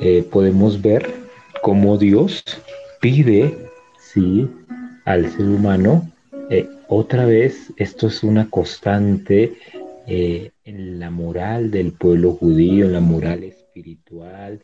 eh, 0.00 0.22
podemos 0.30 0.80
ver 0.80 1.10
cómo 1.62 1.98
Dios 1.98 2.44
pide 3.00 3.56
sí, 3.98 4.48
al 5.04 5.30
ser 5.30 5.46
humano. 5.46 6.10
Eh, 6.50 6.68
otra 6.88 7.26
vez, 7.26 7.72
esto 7.76 8.06
es 8.06 8.22
una 8.22 8.48
constante 8.48 9.54
eh, 10.06 10.50
en 10.64 10.98
la 10.98 11.10
moral 11.10 11.70
del 11.70 11.92
pueblo 11.92 12.32
judío, 12.32 12.86
en 12.86 12.92
la 12.92 13.00
moral 13.00 13.44
espiritual, 13.44 14.62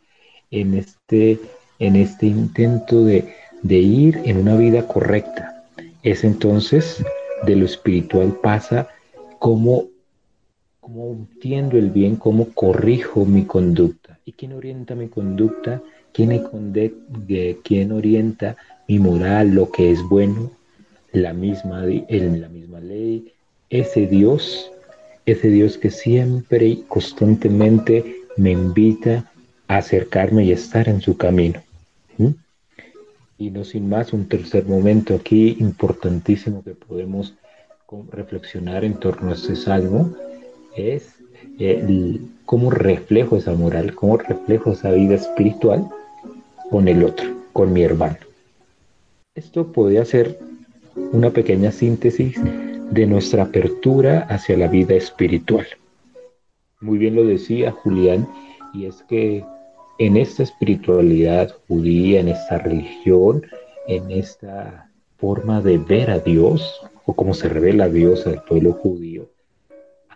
en 0.51 0.75
este, 0.75 1.39
en 1.79 1.97
este 1.97 2.27
intento 2.27 3.05
de, 3.05 3.35
de 3.63 3.77
ir 3.77 4.21
en 4.25 4.39
una 4.39 4.57
vida 4.57 4.87
correcta. 4.87 5.65
Es 6.03 6.25
entonces 6.25 7.05
de 7.45 7.57
lo 7.57 7.65
espiritual 7.65 8.39
pasa 8.43 8.89
cómo 9.39 9.89
entiendo 10.87 11.79
el 11.79 11.91
bien, 11.91 12.17
cómo 12.17 12.49
corrijo 12.55 13.25
mi 13.25 13.45
conducta. 13.45 14.04
¿Y 14.27 14.33
quién 14.33 14.53
orienta 14.53 14.95
mi 14.95 15.09
conducta? 15.09 15.83
¿Quién, 16.13 16.43
quién 17.63 17.93
orienta 17.93 18.57
mi 18.89 18.99
moral, 18.99 19.51
lo 19.51 19.71
que 19.71 19.91
es 19.91 20.03
bueno? 20.03 20.51
La 21.13 21.33
misma, 21.33 21.83
la 21.83 22.49
misma 22.49 22.81
ley. 22.81 23.33
Ese 23.69 24.07
Dios, 24.07 24.71
ese 25.27 25.49
Dios 25.49 25.77
que 25.77 25.91
siempre 25.91 26.67
y 26.67 26.77
constantemente 26.89 28.23
me 28.37 28.53
invita 28.53 29.31
a 29.69 29.79
acercarme 29.79 30.45
y 30.45 30.53
estar 30.53 30.89
en 30.89 31.01
su 31.01 31.17
camino. 31.17 31.63
Y 33.37 33.51
no 33.51 33.65
sin 33.65 33.89
más, 33.89 34.13
un 34.13 34.29
tercer 34.29 34.65
momento 34.65 35.17
aquí 35.17 35.57
importantísimo 35.59 36.63
que 36.63 36.71
podemos 36.71 37.35
reflexionar 38.11 38.85
en 38.85 38.95
torno 38.95 39.31
a 39.31 39.35
este 39.35 39.55
salmo 39.55 40.15
es 40.77 41.15
eh, 41.59 42.21
cómo 42.47 42.71
reflejo 42.71 43.37
esa 43.37 43.53
moral, 43.55 43.95
cómo 43.95 44.17
reflejo 44.17 44.73
esa 44.73 44.91
vida 44.91 45.15
espiritual 45.15 45.89
con 46.71 46.89
el 46.89 47.05
otro, 47.05 47.27
con 47.53 47.73
mi 47.73 47.83
hermano. 47.83 48.17
Esto 49.35 49.73
podría 49.73 50.05
ser 50.05 50.39
una 51.13 51.31
pequeña 51.31 51.73
síntesis 51.73 52.39
de 52.91 53.07
nuestra 53.07 53.45
apertura 53.45 54.27
hacia 54.29 54.57
la 54.57 54.69
vida 54.69 54.95
espiritual. 54.95 55.67
Muy 56.81 56.99
bien 56.99 57.15
lo 57.15 57.25
decía 57.25 57.73
Julián, 57.73 58.29
y 58.73 58.87
es 58.87 59.03
que 59.09 59.45
en 59.99 60.17
esta 60.17 60.43
espiritualidad 60.43 61.55
judía, 61.69 62.21
en 62.21 62.29
esta 62.29 62.59
religión, 62.59 63.43
en 63.87 64.11
esta 64.11 64.91
forma 65.17 65.61
de 65.61 65.79
ver 65.79 66.11
a 66.11 66.19
Dios, 66.19 66.81
o 67.07 67.15
como 67.15 67.35
se 67.35 67.49
revela 67.49 67.89
Dios 67.89 68.27
al 68.27 68.43
pueblo 68.45 68.73
judío, 68.73 69.29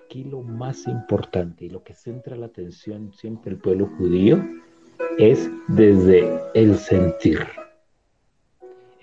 aquí 0.09 0.25
lo 0.25 0.41
más 0.41 0.87
importante 0.87 1.67
y 1.67 1.69
lo 1.69 1.83
que 1.83 1.93
centra 1.93 2.35
la 2.35 2.47
atención 2.47 3.13
siempre 3.13 3.53
el 3.53 3.59
pueblo 3.59 3.91
judío 3.99 4.43
es 5.19 5.51
desde 5.67 6.27
el 6.55 6.79
sentir. 6.79 7.41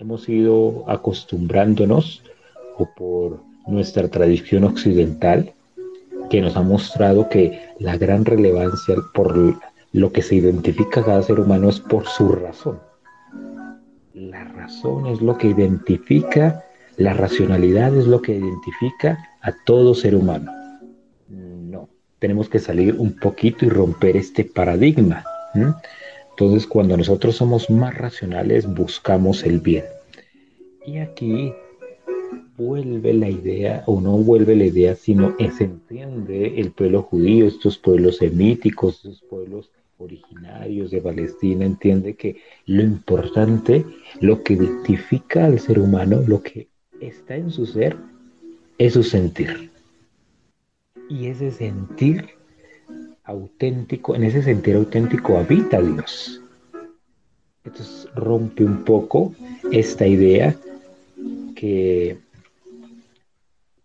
Hemos 0.00 0.28
ido 0.28 0.82
acostumbrándonos 0.88 2.24
o 2.76 2.88
por 2.96 3.38
nuestra 3.68 4.08
tradición 4.08 4.64
occidental 4.64 5.54
que 6.28 6.40
nos 6.40 6.56
ha 6.56 6.62
mostrado 6.62 7.28
que 7.28 7.56
la 7.78 7.96
gran 7.96 8.24
relevancia 8.24 8.96
por 9.14 9.56
lo 9.92 10.12
que 10.12 10.22
se 10.22 10.34
identifica 10.34 11.04
cada 11.04 11.22
ser 11.22 11.38
humano 11.38 11.68
es 11.68 11.78
por 11.78 12.04
su 12.08 12.32
razón. 12.32 12.80
La 14.12 14.42
razón 14.42 15.06
es 15.06 15.22
lo 15.22 15.38
que 15.38 15.46
identifica, 15.46 16.64
la 16.96 17.14
racionalidad 17.14 17.96
es 17.96 18.08
lo 18.08 18.20
que 18.20 18.34
identifica 18.34 19.24
a 19.40 19.52
todo 19.64 19.94
ser 19.94 20.16
humano. 20.16 20.65
Tenemos 22.18 22.48
que 22.48 22.58
salir 22.58 22.94
un 22.98 23.12
poquito 23.18 23.64
y 23.64 23.68
romper 23.68 24.16
este 24.16 24.44
paradigma. 24.44 25.24
Entonces, 26.30 26.66
cuando 26.66 26.96
nosotros 26.96 27.36
somos 27.36 27.70
más 27.70 27.96
racionales, 27.96 28.66
buscamos 28.66 29.44
el 29.44 29.60
bien. 29.60 29.84
Y 30.86 30.98
aquí 30.98 31.52
vuelve 32.56 33.12
la 33.12 33.28
idea, 33.28 33.82
o 33.86 34.00
no 34.00 34.12
vuelve 34.18 34.56
la 34.56 34.64
idea, 34.64 34.94
sino 34.94 35.34
se 35.38 35.64
entiende 35.64 36.58
el 36.60 36.72
pueblo 36.72 37.02
judío, 37.02 37.46
estos 37.46 37.78
pueblos 37.78 38.18
semíticos, 38.18 38.96
estos 38.96 39.22
pueblos 39.28 39.70
originarios 39.98 40.90
de 40.90 41.00
Palestina, 41.00 41.64
entiende 41.64 42.14
que 42.14 42.36
lo 42.66 42.82
importante, 42.82 43.84
lo 44.20 44.42
que 44.42 44.54
identifica 44.54 45.46
al 45.46 45.58
ser 45.58 45.78
humano, 45.78 46.22
lo 46.26 46.42
que 46.42 46.68
está 47.00 47.36
en 47.36 47.50
su 47.50 47.66
ser, 47.66 47.96
es 48.78 48.92
su 48.94 49.02
sentir. 49.02 49.70
Y 51.08 51.28
ese 51.28 51.50
sentir 51.50 52.30
auténtico, 53.24 54.14
en 54.14 54.24
ese 54.24 54.42
sentir 54.42 54.76
auténtico 54.76 55.38
habita 55.38 55.80
Dios. 55.80 56.40
Entonces 57.64 58.08
rompe 58.14 58.64
un 58.64 58.84
poco 58.84 59.34
esta 59.72 60.06
idea 60.06 60.54
que 61.54 62.18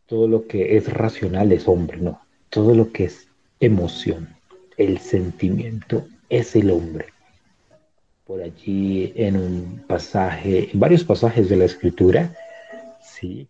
todo 0.06 0.28
lo 0.28 0.48
que 0.48 0.78
es 0.78 0.92
racional 0.92 1.52
es 1.52 1.68
hombre, 1.68 1.98
no. 1.98 2.22
Todo 2.50 2.76
lo 2.76 2.92
que 2.92 3.06
es 3.06 3.28
emoción, 3.60 4.36
el 4.78 5.00
sentimiento, 5.00 6.06
es 6.30 6.56
el 6.56 6.70
hombre. 6.72 7.06
Por 8.26 8.42
allí 8.42 9.14
en 9.16 9.38
un 9.38 9.84
pasaje, 9.88 10.70
en 10.72 10.80
varios 10.80 11.04
pasajes 11.04 11.50
de 11.50 11.58
la 11.58 11.66
escritura, 11.66 12.36
sí, 13.02 13.48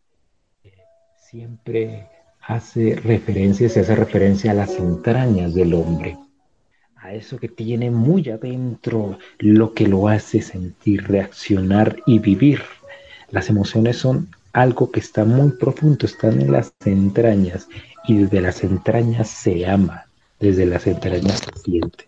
siempre 1.16 2.08
hace 2.42 2.96
referencia, 2.96 3.70
se 3.70 3.82
hace 3.82 3.96
referencia 3.96 4.52
a 4.52 4.56
las 4.56 4.78
entrañas 4.78 5.54
del 5.54 5.74
hombre, 5.74 6.18
a 6.96 7.14
eso 7.14 7.38
que 7.38 7.48
tiene 7.48 7.90
muy 7.92 8.30
adentro, 8.30 9.18
lo 9.40 9.74
que 9.74 9.88
lo 9.88 10.08
hace 10.08 10.42
sentir, 10.42 11.08
reaccionar 11.08 11.98
y 12.06 12.20
vivir. 12.20 12.62
Las 13.30 13.50
emociones 13.50 13.98
son 13.98 14.30
algo 14.54 14.92
que 14.92 15.00
está 15.00 15.26
muy 15.26 15.52
profundo, 15.52 16.06
están 16.06 16.42
en 16.42 16.52
las 16.52 16.74
entrañas 16.86 17.68
y 18.08 18.18
desde 18.18 18.42
las 18.42 18.64
entrañas 18.64 19.30
se 19.30 19.66
ama, 19.66 20.06
desde 20.40 20.66
las 20.66 20.86
entrañas 20.88 21.40
se 21.40 21.62
siente. 21.62 22.08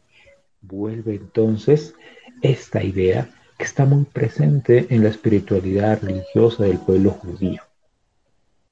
Vuelve 0.62 1.16
entonces 1.16 1.96
esta 2.42 2.84
idea 2.84 3.30
que 3.58 3.64
está 3.64 3.86
muy 3.86 4.04
presente 4.06 4.88
en 4.90 5.04
la 5.04 5.10
espiritualidad 5.10 6.02
religiosa 6.02 6.64
del 6.64 6.78
pueblo 6.80 7.12
judío. 7.12 7.62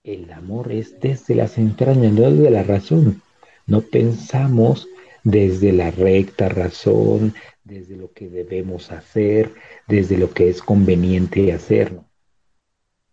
El 0.04 0.32
amor 0.32 0.72
es 0.72 1.00
desde 1.00 1.36
las 1.36 1.60
entrañas, 1.60 2.12
no 2.14 2.32
desde 2.32 2.50
la 2.50 2.64
razón. 2.64 3.22
No 3.68 3.82
pensamos 3.82 4.88
desde 5.24 5.72
la 5.72 5.92
recta 5.92 6.50
razón, 6.50 7.36
desde 7.64 7.98
lo 7.98 8.12
que 8.12 8.28
debemos 8.28 8.92
hacer, 8.92 9.54
desde 9.88 10.18
lo 10.18 10.32
que 10.32 10.50
es 10.50 10.64
conveniente 10.64 11.54
hacer. 11.54 12.00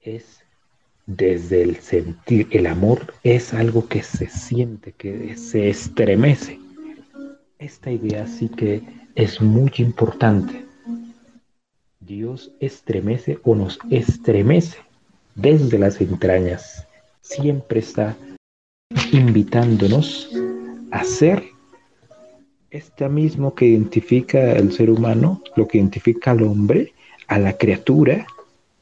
Es 0.00 0.42
desde 1.04 1.60
el 1.60 1.76
sentir. 1.76 2.48
El 2.52 2.66
amor 2.66 3.12
es 3.22 3.52
algo 3.52 3.86
que 3.86 4.02
se 4.02 4.26
siente, 4.28 4.92
que 4.92 5.36
se 5.36 5.68
estremece. 5.68 6.58
Esta 7.58 7.90
idea 7.90 8.26
sí 8.26 8.48
que 8.48 8.82
es 9.14 9.42
muy 9.42 9.70
importante. 9.76 10.64
Dios 12.00 12.50
estremece 12.60 13.38
o 13.42 13.54
nos 13.54 13.78
estremece 13.90 14.87
desde 15.38 15.78
las 15.78 16.00
entrañas. 16.00 16.86
Siempre 17.20 17.80
está 17.80 18.16
invitándonos 19.12 20.30
a 20.90 21.04
ser 21.04 21.44
este 22.70 23.08
mismo 23.08 23.54
que 23.54 23.66
identifica 23.66 24.52
al 24.52 24.72
ser 24.72 24.90
humano, 24.90 25.42
lo 25.56 25.66
que 25.66 25.78
identifica 25.78 26.32
al 26.32 26.42
hombre, 26.42 26.92
a 27.28 27.38
la 27.38 27.54
criatura, 27.54 28.26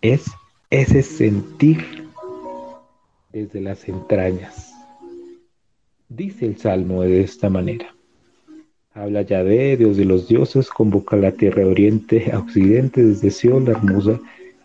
es 0.01 0.25
ese 0.71 1.03
sentir 1.03 2.09
desde 3.33 3.61
las 3.61 3.89
entrañas. 3.89 4.73
Dice 6.09 6.47
el 6.47 6.57
Salmo 6.57 7.03
de 7.03 7.21
esta 7.21 7.51
manera. 7.51 7.95
Habla 8.95 9.23
Yahvé, 9.23 9.77
Dios 9.77 9.99
de 9.99 10.07
los 10.07 10.27
dioses, 10.27 10.71
convoca 10.71 11.17
la 11.17 11.33
tierra 11.33 11.67
oriente 11.67 12.31
a 12.33 12.39
occidente, 12.39 13.05
desde 13.05 13.31
Sion, 13.31 13.67
la 13.67 13.73
hermosa, 13.73 14.19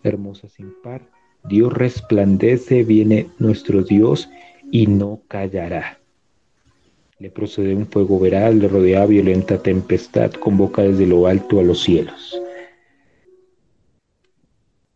hermosa 0.04 0.48
sin 0.48 0.72
par. 0.82 1.11
Dios 1.44 1.74
resplandece, 1.74 2.84
viene 2.84 3.30
nuestro 3.40 3.84
Dios 3.84 4.30
y 4.72 4.88
no 4.88 5.22
callará. 5.28 6.00
Le 7.20 7.30
procede 7.30 7.76
un 7.76 7.88
fuego 7.88 8.20
veraz, 8.20 8.56
le 8.56 8.68
rodea 8.68 9.06
violenta 9.06 9.62
tempestad, 9.62 10.32
convoca 10.32 10.82
desde 10.82 11.06
lo 11.06 11.28
alto 11.28 11.60
a 11.60 11.64
los 11.64 11.84
cielos. 11.84 12.40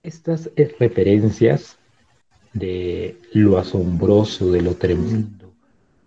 Estas 0.02 0.50
referencias 0.80 1.78
de 2.54 3.18
lo 3.34 3.58
asombroso, 3.58 4.52
de 4.52 4.62
lo 4.62 4.76
tremendo, 4.76 5.52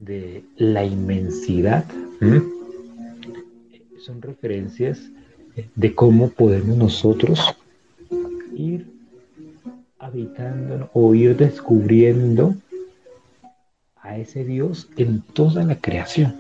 de 0.01 0.43
la 0.57 0.85
inmensidad. 0.85 1.85
Son 3.99 4.23
referencias 4.23 5.01
de 5.75 5.95
cómo 5.95 6.31
podemos 6.31 6.77
nosotros 6.77 7.41
ir 8.57 8.98
habitando 9.99 10.91
o 10.93 11.15
ir 11.15 11.37
descubriendo 11.37 12.55
a 14.01 14.17
ese 14.17 14.45
Dios 14.45 14.89
en 14.97 15.21
toda 15.21 15.65
la 15.65 15.81
creación. 15.81 16.37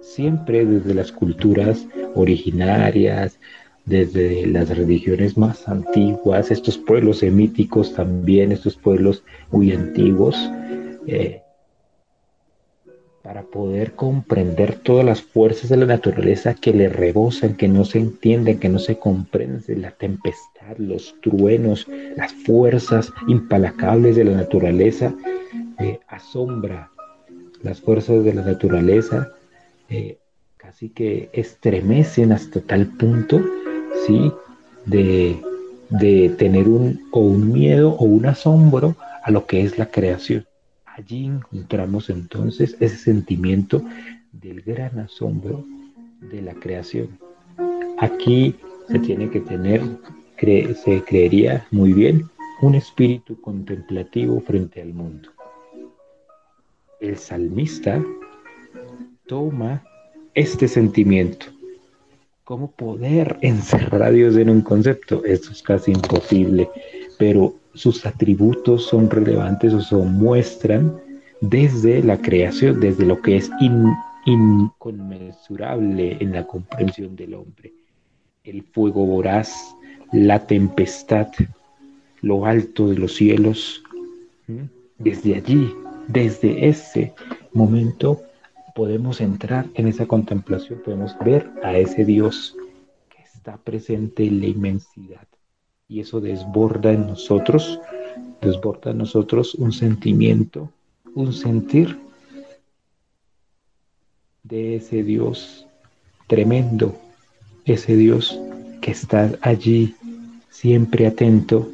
Siempre 0.00 0.64
desde 0.64 0.94
las 0.94 1.12
culturas 1.12 1.86
originarias, 2.14 3.38
desde 3.84 4.46
las 4.46 4.76
religiones 4.76 5.36
más 5.36 5.68
antiguas, 5.68 6.50
estos 6.50 6.78
pueblos 6.78 7.18
semíticos 7.18 7.94
también, 7.94 8.52
estos 8.52 8.76
pueblos 8.76 9.22
muy 9.50 9.72
antiguos, 9.72 10.36
eh, 11.06 11.43
para 13.24 13.42
poder 13.42 13.94
comprender 13.94 14.74
todas 14.74 15.02
las 15.02 15.22
fuerzas 15.22 15.70
de 15.70 15.78
la 15.78 15.86
naturaleza 15.86 16.52
que 16.52 16.74
le 16.74 16.90
rebosan, 16.90 17.54
que 17.56 17.68
no 17.68 17.86
se 17.86 17.98
entienden, 17.98 18.60
que 18.60 18.68
no 18.68 18.78
se 18.78 18.98
comprenden, 18.98 19.80
la 19.80 19.92
tempestad, 19.92 20.76
los 20.76 21.14
truenos, 21.22 21.88
las 22.18 22.34
fuerzas 22.34 23.10
impalacables 23.26 24.16
de 24.16 24.24
la 24.24 24.32
naturaleza, 24.32 25.14
eh, 25.78 26.00
asombra 26.06 26.90
las 27.62 27.80
fuerzas 27.80 28.22
de 28.22 28.34
la 28.34 28.42
naturaleza, 28.42 29.30
eh, 29.88 30.18
casi 30.58 30.90
que 30.90 31.30
estremecen 31.32 32.30
hasta 32.30 32.60
tal 32.60 32.88
punto 32.88 33.40
¿sí? 34.06 34.30
De, 34.84 35.40
tener 36.36 36.68
un, 36.68 37.08
o 37.10 37.20
un 37.20 37.52
miedo 37.52 37.92
o 37.92 38.04
un 38.04 38.26
asombro 38.26 38.96
a 39.22 39.30
lo 39.30 39.46
que 39.46 39.62
es 39.62 39.78
la 39.78 39.86
creación. 39.86 40.44
Allí 40.96 41.26
encontramos 41.26 42.08
entonces 42.10 42.76
ese 42.80 42.96
sentimiento 42.96 43.82
del 44.32 44.62
gran 44.62 44.98
asombro 44.98 45.64
de 46.20 46.42
la 46.42 46.54
creación. 46.54 47.18
Aquí 47.98 48.54
se 48.88 48.98
tiene 49.00 49.28
que 49.30 49.40
tener, 49.40 49.82
se 50.84 51.02
creería 51.04 51.66
muy 51.70 51.92
bien, 51.92 52.28
un 52.62 52.74
espíritu 52.74 53.40
contemplativo 53.40 54.40
frente 54.40 54.80
al 54.80 54.94
mundo. 54.94 55.30
El 57.00 57.16
salmista 57.18 58.02
toma 59.26 59.82
este 60.34 60.68
sentimiento 60.68 61.46
¿Cómo 62.44 62.70
poder 62.72 63.38
encerrar 63.40 64.02
a 64.02 64.10
Dios 64.10 64.36
en 64.36 64.50
un 64.50 64.60
concepto? 64.60 65.24
Esto 65.24 65.50
es 65.50 65.62
casi 65.62 65.92
imposible, 65.92 66.68
pero 67.18 67.54
sus 67.74 68.06
atributos 68.06 68.86
son 68.86 69.10
relevantes 69.10 69.72
o 69.74 69.80
se 69.80 69.96
muestran 69.96 70.96
desde 71.40 72.02
la 72.02 72.16
creación, 72.20 72.80
desde 72.80 73.04
lo 73.04 73.20
que 73.20 73.36
es 73.36 73.50
inconmensurable 74.26 76.16
en 76.20 76.32
la 76.32 76.46
comprensión 76.46 77.16
del 77.16 77.34
hombre. 77.34 77.72
El 78.44 78.62
fuego 78.62 79.04
voraz, 79.04 79.76
la 80.12 80.46
tempestad, 80.46 81.28
lo 82.20 82.46
alto 82.46 82.88
de 82.88 82.96
los 82.96 83.14
cielos. 83.14 83.82
Desde 84.98 85.34
allí, 85.34 85.70
desde 86.08 86.68
ese 86.68 87.12
momento, 87.52 88.22
podemos 88.74 89.20
entrar 89.20 89.66
en 89.74 89.88
esa 89.88 90.06
contemplación, 90.06 90.80
podemos 90.84 91.16
ver 91.24 91.50
a 91.62 91.76
ese 91.76 92.04
Dios 92.04 92.56
que 93.08 93.22
está 93.22 93.56
presente 93.56 94.24
en 94.26 94.40
la 94.40 94.46
inmensidad. 94.46 95.26
Y 95.94 96.00
eso 96.00 96.20
desborda 96.20 96.92
en 96.92 97.06
nosotros, 97.06 97.78
desborda 98.42 98.90
en 98.90 98.98
nosotros 98.98 99.54
un 99.54 99.70
sentimiento, 99.70 100.68
un 101.14 101.32
sentir 101.32 102.00
de 104.42 104.74
ese 104.74 105.04
Dios 105.04 105.68
tremendo, 106.26 106.98
ese 107.64 107.94
Dios 107.94 108.36
que 108.82 108.90
está 108.90 109.38
allí 109.40 109.94
siempre 110.50 111.06
atento, 111.06 111.70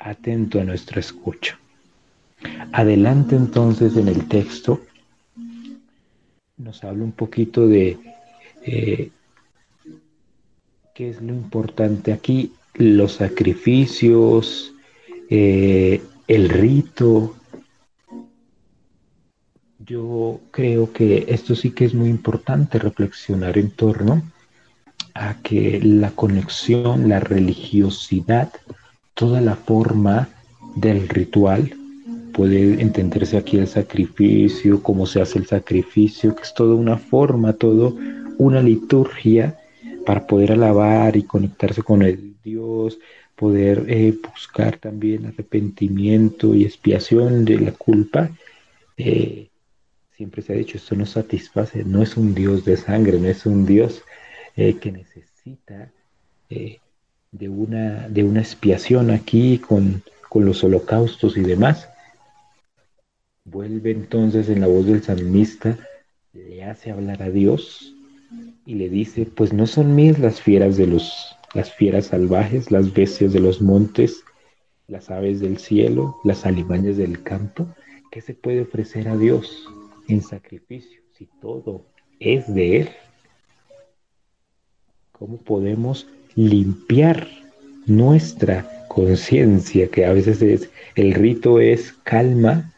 atento 0.00 0.60
a 0.60 0.64
nuestra 0.64 0.98
escucha. 0.98 1.56
Adelante 2.72 3.36
entonces 3.36 3.96
en 3.96 4.08
el 4.08 4.26
texto 4.26 4.80
nos 6.56 6.82
habla 6.82 7.04
un 7.04 7.12
poquito 7.12 7.68
de 7.68 7.96
eh, 8.66 9.12
qué 10.92 11.10
es 11.10 11.22
lo 11.22 11.32
importante 11.32 12.12
aquí, 12.12 12.54
los 12.74 13.12
sacrificios, 13.14 14.72
eh, 15.28 16.02
el 16.28 16.48
rito, 16.48 17.36
yo 19.78 20.40
creo 20.50 20.92
que 20.92 21.24
esto 21.28 21.56
sí 21.56 21.72
que 21.72 21.84
es 21.84 21.94
muy 21.94 22.08
importante 22.08 22.78
reflexionar 22.78 23.58
en 23.58 23.70
torno 23.70 24.22
a 25.14 25.36
que 25.42 25.80
la 25.82 26.10
conexión, 26.12 27.08
la 27.08 27.20
religiosidad, 27.20 28.52
toda 29.14 29.40
la 29.40 29.56
forma 29.56 30.28
del 30.76 31.08
ritual, 31.08 31.74
puede 32.32 32.80
entenderse 32.80 33.36
aquí 33.36 33.56
el 33.58 33.66
sacrificio, 33.66 34.82
cómo 34.82 35.06
se 35.06 35.20
hace 35.20 35.38
el 35.38 35.46
sacrificio, 35.46 36.34
que 36.34 36.42
es 36.42 36.54
toda 36.54 36.74
una 36.74 36.96
forma, 36.96 37.52
todo 37.54 37.96
una 38.38 38.62
liturgia 38.62 39.58
para 40.06 40.26
poder 40.26 40.52
alabar 40.52 41.16
y 41.16 41.24
conectarse 41.24 41.82
con 41.82 42.02
el 42.02 42.29
Dios, 42.50 42.98
poder 43.36 43.86
eh, 43.88 44.14
buscar 44.32 44.76
también 44.78 45.26
arrepentimiento 45.26 46.54
y 46.54 46.64
expiación 46.64 47.44
de 47.44 47.58
la 47.58 47.72
culpa. 47.72 48.30
Eh, 48.96 49.48
siempre 50.16 50.42
se 50.42 50.52
ha 50.52 50.56
dicho, 50.56 50.76
esto 50.76 50.94
no 50.94 51.06
satisface, 51.06 51.84
no 51.84 52.02
es 52.02 52.16
un 52.16 52.34
Dios 52.34 52.64
de 52.64 52.76
sangre, 52.76 53.18
no 53.18 53.28
es 53.28 53.46
un 53.46 53.64
Dios 53.64 54.02
eh, 54.56 54.74
que 54.80 54.92
necesita 54.92 55.90
de, 56.48 57.48
una, 57.48 58.08
de 58.08 58.24
una 58.24 58.40
expiación 58.40 59.10
aquí 59.10 59.58
con, 59.58 60.02
con 60.28 60.44
los 60.44 60.62
holocaustos 60.64 61.36
y 61.36 61.42
demás. 61.42 61.88
Vuelve 63.44 63.90
entonces 63.92 64.48
en 64.48 64.60
la 64.60 64.66
voz 64.66 64.86
del 64.86 65.02
salmista, 65.02 65.78
le 66.32 66.64
hace 66.64 66.90
hablar 66.90 67.22
a 67.22 67.30
Dios 67.30 67.94
y 68.66 68.74
le 68.74 68.88
dice, 68.88 69.26
pues 69.26 69.52
no 69.52 69.66
son 69.66 69.94
mías 69.94 70.18
las 70.18 70.40
fieras 70.40 70.76
de 70.76 70.86
los, 70.86 71.36
las 71.54 71.72
fieras 71.72 72.06
salvajes, 72.06 72.70
las 72.70 72.92
bestias 72.92 73.32
de 73.32 73.40
los 73.40 73.60
montes, 73.60 74.22
las 74.88 75.10
aves 75.10 75.40
del 75.40 75.58
cielo, 75.58 76.16
las 76.24 76.46
alimañas 76.46 76.96
del 76.96 77.22
campo, 77.22 77.66
¿qué 78.10 78.20
se 78.20 78.34
puede 78.34 78.62
ofrecer 78.62 79.08
a 79.08 79.16
Dios? 79.16 79.66
en 80.10 80.22
sacrificio, 80.22 81.00
si 81.16 81.28
todo 81.40 81.86
es 82.18 82.52
de 82.52 82.80
Él? 82.80 82.88
¿Cómo 85.12 85.36
podemos 85.38 86.06
limpiar 86.34 87.28
nuestra 87.86 88.86
conciencia, 88.88 89.88
que 89.88 90.04
a 90.04 90.12
veces 90.12 90.42
es, 90.42 90.70
el 90.96 91.14
rito 91.14 91.60
es 91.60 91.92
calma 92.02 92.72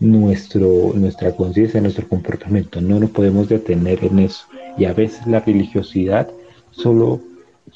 nuestro, 0.00 0.92
nuestra 0.94 1.34
conciencia, 1.34 1.80
nuestro 1.80 2.08
comportamiento, 2.08 2.80
no 2.80 3.00
nos 3.00 3.10
podemos 3.10 3.48
detener 3.48 4.04
en 4.04 4.20
eso. 4.20 4.46
Y 4.76 4.84
a 4.84 4.92
veces 4.92 5.26
la 5.26 5.40
religiosidad 5.40 6.30
solo, 6.70 7.20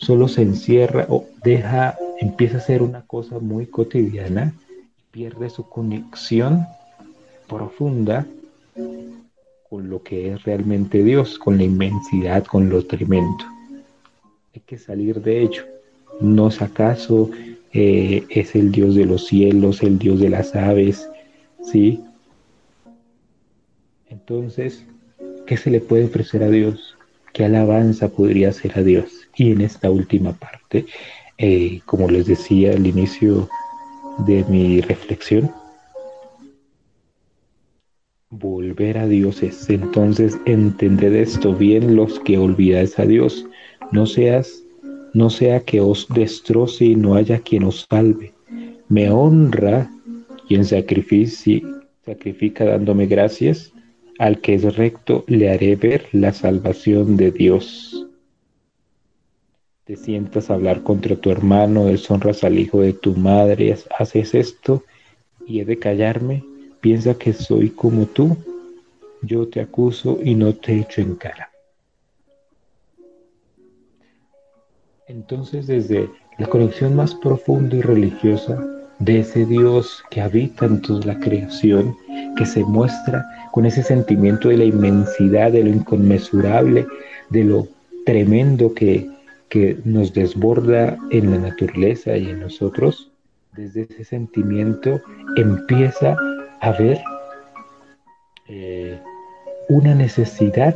solo 0.03 0.27
se 0.29 0.43
encierra 0.43 1.07
o 1.09 1.27
deja, 1.45 1.97
empieza 2.21 2.59
a 2.59 2.61
ser 2.61 2.83
una 2.83 3.03
cosa 3.03 3.39
muy 3.39 3.67
cotidiana, 3.67 4.53
pierde 5.13 5.49
su 5.49 5.69
conexión 5.69 6.67
profunda 7.49 8.27
con 9.71 9.89
lo 9.89 10.03
que 10.03 10.33
es 10.33 10.43
realmente 10.43 11.03
Dios, 11.05 11.39
con 11.39 11.57
la 11.57 11.65
inmensidad, 11.65 12.45
con 12.45 12.69
lo 12.69 12.85
tremendo. 12.85 13.45
Hay 14.55 14.61
que 14.67 14.77
salir 14.77 15.23
de 15.23 15.43
ello. 15.43 15.63
¿No 16.21 16.49
es 16.49 16.61
acaso 16.61 17.31
eh, 17.73 18.25
es 18.29 18.55
el 18.55 18.71
Dios 18.73 18.95
de 18.95 19.07
los 19.07 19.27
cielos, 19.29 19.83
el 19.83 19.99
Dios 19.99 20.21
de 20.21 20.29
las 20.29 20.55
aves? 20.55 21.09
¿Sí? 21.65 22.01
Entonces, 24.11 24.85
¿qué 25.47 25.57
se 25.57 25.71
le 25.71 25.81
puede 25.81 26.05
ofrecer 26.05 26.43
a 26.43 26.51
Dios? 26.51 26.97
¿Qué 27.33 27.45
alabanza 27.45 28.09
podría 28.09 28.51
hacer 28.51 28.79
a 28.79 28.83
Dios? 28.83 29.22
Y 29.37 29.53
en 29.53 29.61
esta 29.63 29.91
última 29.91 30.33
parte, 30.33 30.87
eh, 31.39 31.81
como 31.87 32.09
les 32.09 32.27
decía 32.27 32.73
al 32.73 32.87
inicio 32.87 33.49
de 34.27 34.45
mi 34.45 34.81
reflexión, 34.81 35.51
Volver 38.35 38.97
a 38.97 39.07
Dios 39.07 39.43
es 39.43 39.69
entonces 39.69 40.39
entender 40.47 41.15
esto 41.15 41.55
bien 41.55 41.97
los 41.97 42.19
que 42.21 42.39
olvidáis 42.39 42.99
a 42.99 43.05
Dios. 43.05 43.47
No 43.91 44.07
seas, 44.07 44.65
no 45.13 45.29
sea 45.29 45.61
que 45.61 45.83
os 45.83 46.09
destroce 46.09 46.87
y 46.87 46.97
no 46.97 47.15
haya 47.15 47.41
quien 47.41 47.65
os 47.65 47.87
salve. 47.91 48.33
Me 48.89 49.11
honra 49.11 49.91
quien 50.49 50.65
sacrifica, 50.65 51.69
sacrifica 52.07 52.65
dándome 52.65 53.05
gracias. 53.05 53.71
Al 54.19 54.41
que 54.41 54.55
es 54.55 54.77
recto 54.77 55.25
le 55.27 55.51
haré 55.51 55.77
ver 55.77 56.07
la 56.13 56.33
salvación 56.33 57.19
de 57.19 57.33
Dios. 57.33 58.07
Te 59.93 59.99
sientas 59.99 60.49
a 60.49 60.55
hablar 60.55 60.83
contra 60.83 61.17
tu 61.17 61.31
hermano, 61.31 61.85
deshonras 61.85 62.45
al 62.45 62.59
hijo 62.59 62.81
de 62.81 62.95
tu 62.95 63.15
madre, 63.15 63.77
haces 63.99 64.35
esto 64.35 64.85
y 65.47 65.61
he 65.61 65.67
de 65.67 65.79
callarme 65.79 66.43
piensa 66.81 67.13
que 67.13 67.35
soy 67.35 67.69
como 67.69 68.07
tú, 68.07 68.39
yo 69.21 69.47
te 69.49 69.61
acuso 69.61 70.19
y 70.25 70.35
no 70.35 70.55
te 70.55 70.79
echo 70.79 71.03
en 71.03 71.17
cara. 71.17 71.51
Entonces 75.09 75.67
desde 75.67 76.09
la 76.39 76.47
conexión 76.47 76.97
más 76.97 77.15
profunda 77.17 77.77
y 77.77 77.83
religiosa 77.83 78.65
de 78.99 79.21
ese 79.21 79.45
Dios 79.45 80.03
que 80.11 80.23
habita 80.23 80.65
en 80.65 80.81
toda 80.81 81.05
la 81.05 81.19
creación, 81.19 81.95
que 82.39 82.47
se 82.47 82.65
muestra 82.65 83.27
con 83.53 83.67
ese 83.67 83.83
sentimiento 83.83 84.49
de 84.49 84.57
la 84.57 84.65
inmensidad, 84.65 85.53
de 85.53 85.65
lo 85.65 85.69
inconmensurable, 85.69 86.87
de 87.29 87.45
lo 87.45 87.69
tremendo 88.07 88.73
que, 88.73 89.13
que 89.53 89.77
nos 89.85 90.15
desborda 90.15 90.97
en 91.11 91.31
la 91.31 91.37
naturaleza 91.37 92.17
y 92.17 92.31
en 92.31 92.41
nosotros, 92.41 93.13
desde 93.55 93.83
ese 93.83 94.03
sentimiento 94.03 95.03
empieza 95.37 96.17
haber 96.63 96.99
eh, 98.49 98.99
una 99.69 99.95
necesidad 99.95 100.75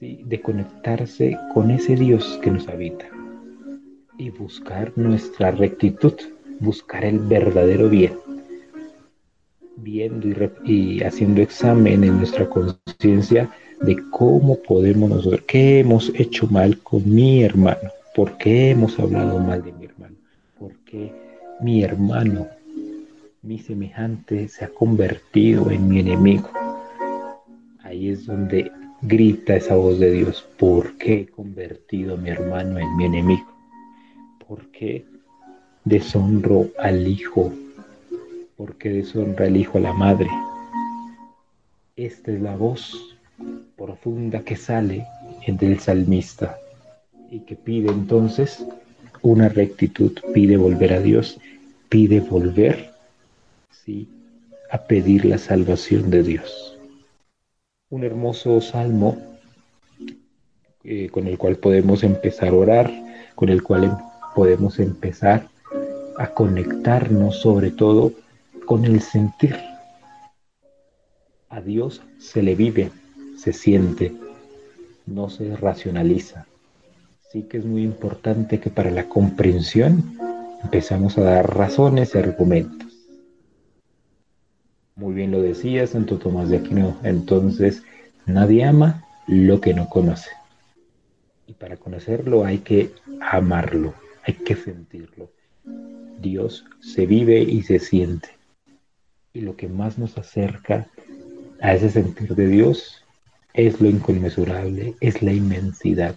de 0.00 0.40
conectarse 0.42 1.34
con 1.54 1.70
ese 1.70 1.96
Dios 1.96 2.38
que 2.42 2.50
nos 2.50 2.68
habita 2.68 3.06
y 4.18 4.28
buscar 4.28 4.92
nuestra 4.94 5.50
rectitud, 5.50 6.12
buscar 6.60 7.06
el 7.06 7.20
verdadero 7.20 7.88
bien, 7.88 8.18
viendo 9.76 10.28
y, 10.62 11.02
haciendo 11.02 11.40
examen 11.40 12.04
en 12.04 12.18
nuestra 12.18 12.46
conciencia 12.50 13.48
de 13.80 13.96
cómo 14.10 14.56
podemos 14.56 15.10
nosotros, 15.10 15.42
qué 15.46 15.80
hemos 15.80 16.12
hecho 16.14 16.46
mal 16.46 16.78
con 16.78 17.02
mi 17.12 17.42
hermano, 17.42 17.90
por 18.14 18.36
qué 18.38 18.70
hemos 18.70 18.98
hablado 18.98 19.38
mal 19.40 19.62
de 19.62 19.72
mi 19.72 19.84
hermano, 19.86 20.16
por 20.58 20.72
qué 20.84 21.12
mi 21.60 21.82
hermano 21.82 22.46
mi 23.44 23.58
semejante 23.58 24.48
se 24.48 24.64
ha 24.64 24.68
convertido 24.68 25.70
en 25.70 25.86
mi 25.86 26.00
enemigo. 26.00 26.48
Ahí 27.82 28.08
es 28.08 28.24
donde 28.24 28.72
grita 29.02 29.56
esa 29.56 29.76
voz 29.76 29.98
de 29.98 30.10
Dios, 30.12 30.48
¿por 30.58 30.96
qué 30.96 31.20
he 31.20 31.26
convertido 31.26 32.14
a 32.14 32.16
mi 32.16 32.30
hermano 32.30 32.78
en 32.78 32.96
mi 32.96 33.04
enemigo? 33.04 33.46
¿Por 34.48 34.66
qué 34.68 35.04
deshonro 35.84 36.68
al 36.78 37.06
hijo? 37.06 37.52
¿Por 38.56 38.76
qué 38.76 38.88
deshonra 38.88 39.46
el 39.46 39.58
hijo 39.58 39.76
a 39.76 39.82
la 39.82 39.92
madre? 39.92 40.30
Esta 41.96 42.32
es 42.32 42.40
la 42.40 42.56
voz 42.56 43.13
profunda 43.76 44.42
que 44.42 44.56
sale 44.56 45.06
del 45.46 45.78
salmista 45.80 46.56
y 47.30 47.40
que 47.40 47.56
pide 47.56 47.90
entonces 47.90 48.64
una 49.22 49.48
rectitud, 49.48 50.12
pide 50.32 50.56
volver 50.56 50.92
a 50.92 51.00
Dios 51.00 51.38
pide 51.94 52.18
volver 52.18 52.90
¿sí? 53.70 54.08
a 54.68 54.78
pedir 54.78 55.24
la 55.24 55.38
salvación 55.38 56.10
de 56.10 56.24
Dios. 56.24 56.76
Un 57.88 58.02
hermoso 58.02 58.60
salmo 58.60 59.16
eh, 60.82 61.08
con 61.10 61.28
el 61.28 61.38
cual 61.38 61.54
podemos 61.54 62.02
empezar 62.02 62.48
a 62.48 62.54
orar, 62.54 62.92
con 63.36 63.48
el 63.48 63.62
cual 63.62 63.84
em, 63.84 63.92
podemos 64.34 64.80
empezar 64.80 65.48
a 66.18 66.26
conectarnos 66.30 67.38
sobre 67.40 67.70
todo 67.70 68.12
con 68.66 68.84
el 68.84 69.00
sentir. 69.00 69.56
A 71.48 71.60
Dios 71.60 72.02
se 72.18 72.42
le 72.42 72.56
vive, 72.56 72.90
se 73.44 73.52
siente, 73.52 74.10
no 75.04 75.28
se 75.28 75.54
racionaliza. 75.54 76.46
Sí 77.30 77.42
que 77.42 77.58
es 77.58 77.66
muy 77.66 77.82
importante 77.82 78.58
que 78.58 78.70
para 78.70 78.90
la 78.90 79.06
comprensión 79.06 80.16
empezamos 80.62 81.18
a 81.18 81.22
dar 81.22 81.54
razones 81.54 82.14
y 82.14 82.18
argumentos. 82.18 82.90
Muy 84.96 85.12
bien 85.12 85.30
lo 85.30 85.42
decía 85.42 85.86
Santo 85.86 86.16
Tomás 86.16 86.48
de 86.48 86.56
Aquino, 86.56 86.96
entonces 87.02 87.82
nadie 88.24 88.64
ama 88.64 89.04
lo 89.26 89.60
que 89.60 89.74
no 89.74 89.90
conoce. 89.90 90.30
Y 91.46 91.52
para 91.52 91.76
conocerlo 91.76 92.46
hay 92.46 92.58
que 92.58 92.92
amarlo, 93.20 93.92
hay 94.22 94.34
que 94.34 94.56
sentirlo. 94.56 95.28
Dios 96.18 96.64
se 96.80 97.04
vive 97.04 97.42
y 97.42 97.62
se 97.62 97.78
siente. 97.78 98.30
Y 99.34 99.42
lo 99.42 99.54
que 99.54 99.68
más 99.68 99.98
nos 99.98 100.16
acerca 100.16 100.86
a 101.60 101.74
ese 101.74 101.90
sentir 101.90 102.34
de 102.34 102.46
Dios 102.46 103.03
es 103.54 103.80
lo 103.80 103.88
inconmensurable, 103.88 104.96
es 105.00 105.22
la 105.22 105.32
inmensidad. 105.32 106.16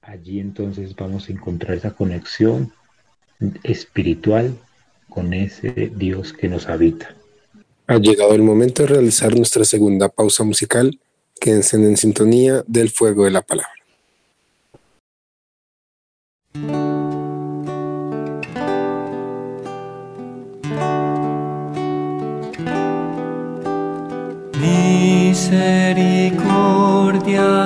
Allí 0.00 0.40
entonces 0.40 0.94
vamos 0.96 1.28
a 1.28 1.32
encontrar 1.32 1.76
esa 1.76 1.90
conexión 1.90 2.72
espiritual 3.64 4.56
con 5.08 5.34
ese 5.34 5.92
Dios 5.94 6.32
que 6.32 6.48
nos 6.48 6.68
habita. 6.68 7.14
Ha 7.88 7.98
llegado 7.98 8.34
el 8.34 8.42
momento 8.42 8.82
de 8.82 8.88
realizar 8.88 9.36
nuestra 9.36 9.64
segunda 9.64 10.08
pausa 10.08 10.44
musical. 10.44 10.98
Quédense 11.40 11.76
en 11.76 11.96
sintonía 11.96 12.64
del 12.66 12.90
fuego 12.90 13.24
de 13.24 13.32
la 13.32 13.42
palabra. 13.42 13.81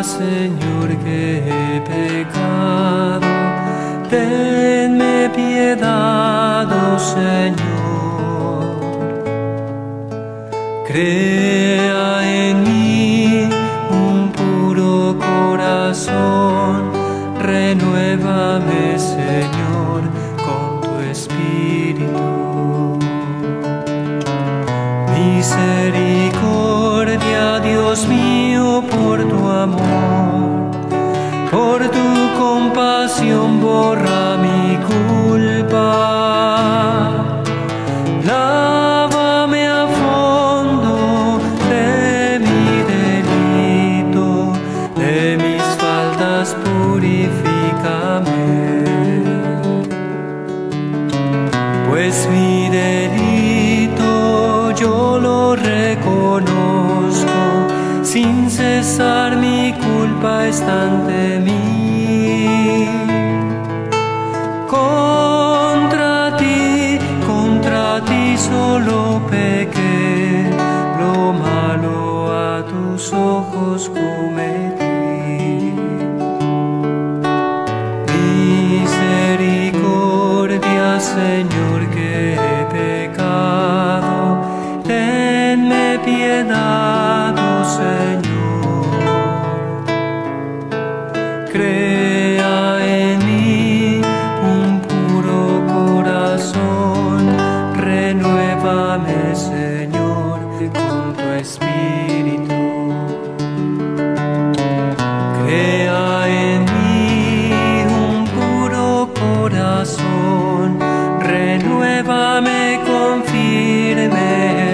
Señor, 0.03 0.89
que 1.05 1.39
he 1.39 1.81
pecado. 1.81 3.27
Tenme 4.11 5.31
piedad, 5.35 6.67
oh 6.71 6.99
Señor. 6.99 7.57
Crea 10.87 12.07
en 12.23 12.63
mí 12.65 13.49
un 13.91 14.33
puro 14.33 15.17
corazón. 15.19 16.93
Renuévame, 17.41 18.76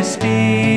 firme 0.03 0.72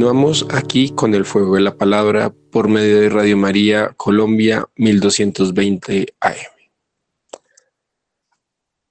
Continuamos 0.00 0.46
aquí 0.48 0.92
con 0.94 1.12
el 1.14 1.26
fuego 1.26 1.56
de 1.56 1.60
la 1.60 1.76
palabra 1.76 2.30
por 2.50 2.68
medio 2.68 3.00
de 3.02 3.10
Radio 3.10 3.36
María 3.36 3.92
Colombia 3.98 4.66
1220 4.76 6.14
AM. 6.20 6.36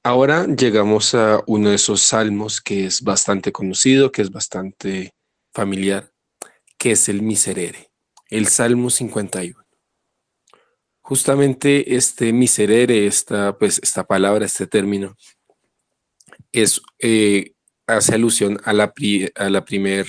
Ahora 0.04 0.46
llegamos 0.46 1.16
a 1.16 1.42
uno 1.48 1.70
de 1.70 1.78
esos 1.78 2.02
salmos 2.02 2.62
que 2.62 2.86
es 2.86 3.02
bastante 3.02 3.52
conocido, 3.52 4.12
que 4.12 4.22
es 4.22 4.30
bastante 4.30 5.16
familiar, 5.52 6.12
que 6.78 6.92
es 6.92 7.10
el 7.10 7.24
Miserere, 7.24 7.90
el 8.30 8.46
Salmo 8.46 8.92
51. 8.92 9.56
Justamente 11.02 11.96
este 11.96 12.32
Miserere, 12.34 13.08
esta, 13.08 13.58
pues, 13.58 13.80
esta 13.82 14.04
palabra, 14.04 14.46
este 14.46 14.68
término, 14.68 15.16
es, 16.52 16.80
eh, 17.00 17.54
hace 17.88 18.14
alusión 18.14 18.60
a 18.64 18.74
la, 18.74 18.94
pri- 18.94 19.32
a 19.34 19.50
la 19.50 19.66
primer 19.66 20.06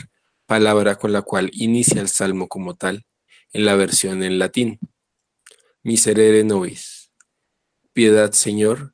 palabra 0.50 0.96
con 0.96 1.12
la 1.12 1.22
cual 1.22 1.48
inicia 1.52 2.00
el 2.00 2.08
salmo 2.08 2.48
como 2.48 2.74
tal, 2.74 3.06
en 3.52 3.64
la 3.64 3.76
versión 3.76 4.24
en 4.24 4.40
latín. 4.40 4.80
Miserere 5.84 6.42
nobis. 6.42 7.12
Piedad, 7.92 8.32
Señor, 8.32 8.92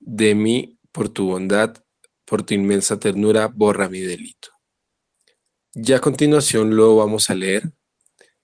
de 0.00 0.34
mí 0.34 0.76
por 0.90 1.08
tu 1.08 1.28
bondad, 1.28 1.76
por 2.24 2.42
tu 2.42 2.54
inmensa 2.54 2.98
ternura, 2.98 3.46
borra 3.46 3.88
mi 3.88 4.00
delito. 4.00 4.48
Ya 5.72 5.98
a 5.98 6.00
continuación 6.00 6.74
lo 6.74 6.96
vamos 6.96 7.30
a 7.30 7.36
leer, 7.36 7.70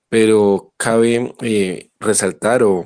pero 0.08 0.74
cabe 0.76 1.34
eh, 1.40 1.90
resaltar 1.98 2.62
o 2.62 2.84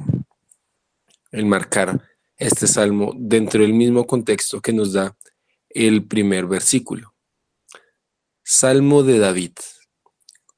enmarcar 1.30 2.08
este 2.38 2.66
salmo 2.66 3.12
dentro 3.18 3.60
del 3.60 3.74
mismo 3.74 4.06
contexto 4.06 4.62
que 4.62 4.72
nos 4.72 4.94
da 4.94 5.14
el 5.68 6.06
primer 6.06 6.46
versículo. 6.46 7.17
Salmo 8.50 9.02
de 9.02 9.18
David. 9.18 9.52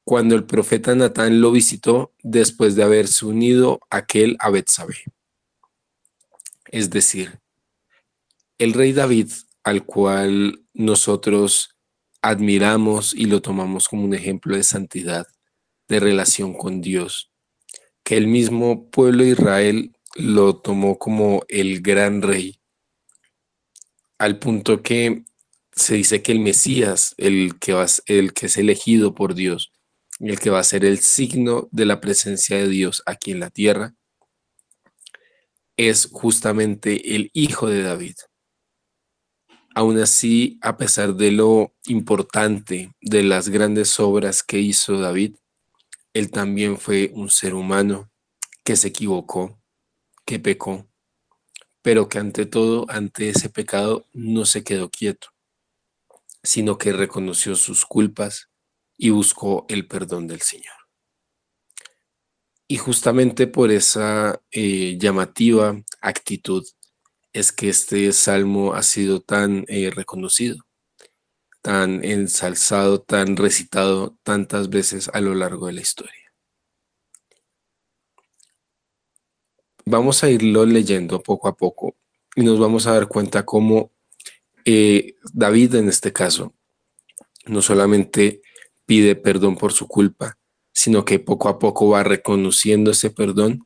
Cuando 0.05 0.35
el 0.35 0.45
profeta 0.45 0.95
Natán 0.95 1.41
lo 1.41 1.51
visitó 1.51 2.13
después 2.23 2.77
de 2.77 2.83
haberse 2.83 3.25
unido 3.25 3.81
aquel 3.89 4.37
a. 4.39 4.53
Es 6.67 6.89
decir, 6.89 7.41
el 8.59 8.71
rey 8.71 8.93
David, 8.93 9.29
al 9.65 9.85
cual 9.85 10.63
nosotros 10.73 11.75
admiramos 12.21 13.13
y 13.13 13.25
lo 13.25 13.41
tomamos 13.41 13.89
como 13.89 14.05
un 14.05 14.13
ejemplo 14.13 14.55
de 14.55 14.63
santidad, 14.63 15.27
de 15.89 15.99
relación 15.99 16.53
con 16.53 16.79
Dios, 16.79 17.29
que 18.05 18.15
el 18.15 18.27
mismo 18.27 18.89
pueblo 18.89 19.25
de 19.25 19.31
Israel 19.31 19.97
lo 20.15 20.55
tomó 20.55 20.97
como 20.97 21.43
el 21.49 21.81
gran 21.81 22.21
rey, 22.21 22.61
al 24.17 24.39
punto 24.39 24.81
que 24.81 25.25
se 25.73 25.95
dice 25.95 26.21
que 26.21 26.31
el 26.31 26.39
Mesías, 26.39 27.15
el 27.17 27.57
que, 27.59 27.73
va, 27.73 27.85
el 28.05 28.33
que 28.33 28.47
es 28.47 28.57
elegido 28.57 29.15
por 29.15 29.35
Dios, 29.35 29.71
el 30.19 30.39
que 30.39 30.49
va 30.49 30.59
a 30.59 30.63
ser 30.63 30.85
el 30.85 30.99
signo 30.99 31.67
de 31.71 31.85
la 31.85 32.01
presencia 32.01 32.57
de 32.57 32.67
Dios 32.67 33.01
aquí 33.05 33.31
en 33.31 33.39
la 33.39 33.49
tierra, 33.49 33.95
es 35.77 36.09
justamente 36.11 37.15
el 37.15 37.31
hijo 37.33 37.67
de 37.67 37.81
David. 37.81 38.15
Aún 39.73 39.97
así, 39.99 40.59
a 40.61 40.77
pesar 40.77 41.15
de 41.15 41.31
lo 41.31 41.73
importante 41.85 42.91
de 43.01 43.23
las 43.23 43.49
grandes 43.49 43.99
obras 43.99 44.43
que 44.43 44.59
hizo 44.59 44.99
David, 44.99 45.37
él 46.13 46.29
también 46.29 46.77
fue 46.77 47.09
un 47.13 47.29
ser 47.29 47.53
humano 47.53 48.11
que 48.65 48.75
se 48.75 48.89
equivocó, 48.89 49.61
que 50.25 50.39
pecó, 50.39 50.87
pero 51.81 52.09
que 52.09 52.19
ante 52.19 52.45
todo, 52.45 52.85
ante 52.89 53.29
ese 53.29 53.49
pecado, 53.49 54.05
no 54.13 54.45
se 54.45 54.63
quedó 54.63 54.89
quieto, 54.89 55.29
sino 56.43 56.77
que 56.77 56.93
reconoció 56.93 57.55
sus 57.55 57.85
culpas 57.85 58.49
y 58.97 59.09
buscó 59.09 59.65
el 59.69 59.87
perdón 59.87 60.27
del 60.27 60.41
Señor. 60.41 60.75
Y 62.67 62.77
justamente 62.77 63.47
por 63.47 63.71
esa 63.71 64.41
eh, 64.51 64.97
llamativa 64.97 65.75
actitud 66.01 66.65
es 67.33 67.51
que 67.51 67.69
este 67.69 68.11
salmo 68.13 68.73
ha 68.73 68.83
sido 68.83 69.21
tan 69.21 69.65
eh, 69.67 69.91
reconocido, 69.91 70.57
tan 71.61 72.03
ensalzado, 72.03 73.01
tan 73.01 73.37
recitado 73.37 74.17
tantas 74.23 74.69
veces 74.69 75.09
a 75.13 75.21
lo 75.21 75.35
largo 75.35 75.67
de 75.67 75.73
la 75.73 75.81
historia. 75.81 76.21
vamos 79.85 80.23
a 80.23 80.29
irlo 80.29 80.65
leyendo 80.65 81.21
poco 81.21 81.47
a 81.47 81.55
poco 81.55 81.95
y 82.35 82.43
nos 82.43 82.59
vamos 82.59 82.87
a 82.87 82.93
dar 82.93 83.07
cuenta 83.07 83.45
cómo 83.45 83.91
eh, 84.65 85.15
David 85.33 85.75
en 85.75 85.89
este 85.89 86.11
caso 86.13 86.53
no 87.45 87.61
solamente 87.61 88.41
pide 88.85 89.15
perdón 89.15 89.57
por 89.57 89.73
su 89.73 89.87
culpa, 89.87 90.37
sino 90.71 91.05
que 91.05 91.19
poco 91.19 91.49
a 91.49 91.59
poco 91.59 91.89
va 91.89 92.03
reconociendo 92.03 92.91
ese 92.91 93.09
perdón 93.09 93.63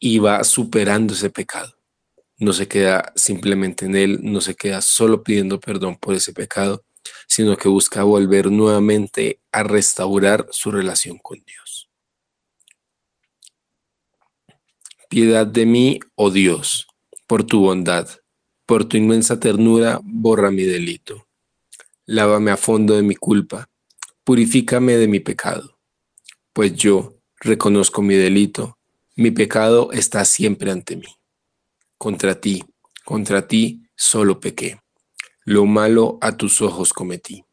y 0.00 0.18
va 0.18 0.44
superando 0.44 1.14
ese 1.14 1.30
pecado. 1.30 1.74
No 2.36 2.52
se 2.52 2.68
queda 2.68 3.12
simplemente 3.16 3.86
en 3.86 3.96
él, 3.96 4.20
no 4.22 4.40
se 4.40 4.54
queda 4.54 4.80
solo 4.80 5.22
pidiendo 5.22 5.58
perdón 5.58 5.96
por 5.96 6.14
ese 6.14 6.32
pecado, 6.32 6.84
sino 7.26 7.56
que 7.56 7.68
busca 7.68 8.02
volver 8.02 8.50
nuevamente 8.50 9.40
a 9.52 9.62
restaurar 9.62 10.46
su 10.50 10.70
relación 10.70 11.18
con 11.18 11.42
Dios. 11.44 11.90
Piedad 15.08 15.46
de 15.46 15.66
mí, 15.66 16.00
oh 16.14 16.30
Dios, 16.30 16.86
por 17.26 17.44
tu 17.44 17.60
bondad, 17.60 18.08
por 18.68 18.84
tu 18.84 18.98
inmensa 18.98 19.40
ternura, 19.40 19.98
borra 20.04 20.50
mi 20.50 20.64
delito. 20.64 21.26
Lávame 22.04 22.50
a 22.50 22.58
fondo 22.58 22.94
de 22.94 23.02
mi 23.02 23.14
culpa, 23.14 23.70
purifícame 24.24 24.98
de 24.98 25.08
mi 25.08 25.20
pecado, 25.20 25.78
pues 26.52 26.74
yo 26.74 27.14
reconozco 27.40 28.02
mi 28.02 28.14
delito, 28.14 28.76
mi 29.16 29.30
pecado 29.30 29.90
está 29.92 30.22
siempre 30.26 30.70
ante 30.70 30.96
mí. 30.96 31.08
Contra 31.96 32.38
ti, 32.38 32.62
contra 33.06 33.48
ti 33.48 33.84
solo 33.96 34.38
pequé, 34.38 34.78
lo 35.46 35.64
malo 35.64 36.18
a 36.20 36.36
tus 36.36 36.60
ojos 36.60 36.92
cometí. 36.92 37.46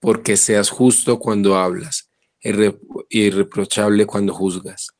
Porque 0.00 0.36
seas 0.36 0.68
justo 0.68 1.20
cuando 1.20 1.56
hablas, 1.56 2.10
irreprochable 3.08 4.04
cuando 4.04 4.34
juzgas 4.34 4.94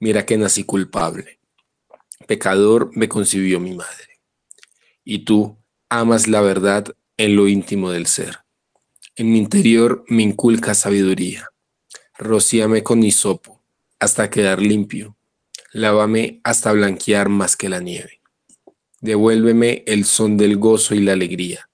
Mira 0.00 0.24
que 0.24 0.38
nací 0.38 0.64
culpable. 0.64 1.40
Pecador 2.26 2.90
me 2.96 3.06
concibió 3.06 3.60
mi 3.60 3.74
madre. 3.74 4.07
Y 5.10 5.20
tú 5.20 5.56
amas 5.88 6.28
la 6.28 6.42
verdad 6.42 6.94
en 7.16 7.34
lo 7.34 7.48
íntimo 7.48 7.90
del 7.90 8.06
ser. 8.06 8.40
En 9.16 9.32
mi 9.32 9.38
interior 9.38 10.04
me 10.06 10.22
inculca 10.22 10.74
sabiduría. 10.74 11.48
Rocíame 12.18 12.82
con 12.82 13.02
hisopo 13.02 13.62
hasta 13.98 14.28
quedar 14.28 14.60
limpio. 14.60 15.16
Lávame 15.72 16.42
hasta 16.44 16.72
blanquear 16.72 17.30
más 17.30 17.56
que 17.56 17.70
la 17.70 17.80
nieve. 17.80 18.20
Devuélveme 19.00 19.82
el 19.86 20.04
son 20.04 20.36
del 20.36 20.58
gozo 20.58 20.94
y 20.94 21.00
la 21.00 21.14
alegría. 21.14 21.70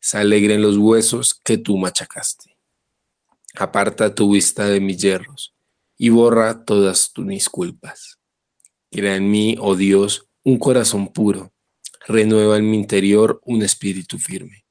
Se 0.00 0.16
alegren 0.16 0.62
los 0.62 0.78
huesos 0.78 1.34
que 1.34 1.58
tú 1.58 1.76
machacaste. 1.76 2.56
Aparta 3.54 4.14
tu 4.14 4.32
vista 4.32 4.64
de 4.64 4.80
mis 4.80 4.96
hierros 4.96 5.54
y 5.98 6.08
borra 6.08 6.64
todas 6.64 7.12
tus 7.12 7.50
culpas. 7.50 8.18
Crea 8.90 9.16
en 9.16 9.30
mí, 9.30 9.56
oh 9.60 9.76
Dios, 9.76 10.30
un 10.42 10.58
corazón 10.58 11.12
puro. 11.12 11.52
Renueva 12.08 12.56
en 12.56 12.68
mi 12.68 12.76
interior 12.76 13.40
un 13.44 13.62
espíritu 13.62 14.18
firme. 14.18 14.64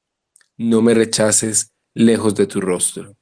No 0.58 0.82
me 0.82 0.92
rechaces 0.92 1.72
lejos 1.94 2.34
de 2.34 2.46
tu 2.46 2.60
rostro. 2.60 3.16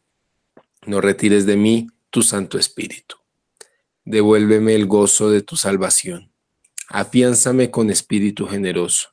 No 0.86 1.00
retires 1.00 1.46
de 1.46 1.56
mí 1.56 1.86
tu 2.10 2.22
Santo 2.22 2.58
Espíritu. 2.58 3.16
Devuélveme 4.04 4.74
el 4.74 4.86
gozo 4.86 5.30
de 5.30 5.42
tu 5.42 5.56
salvación. 5.56 6.32
Afiánzame 6.88 7.70
con 7.70 7.90
espíritu 7.90 8.46
generoso. 8.46 9.10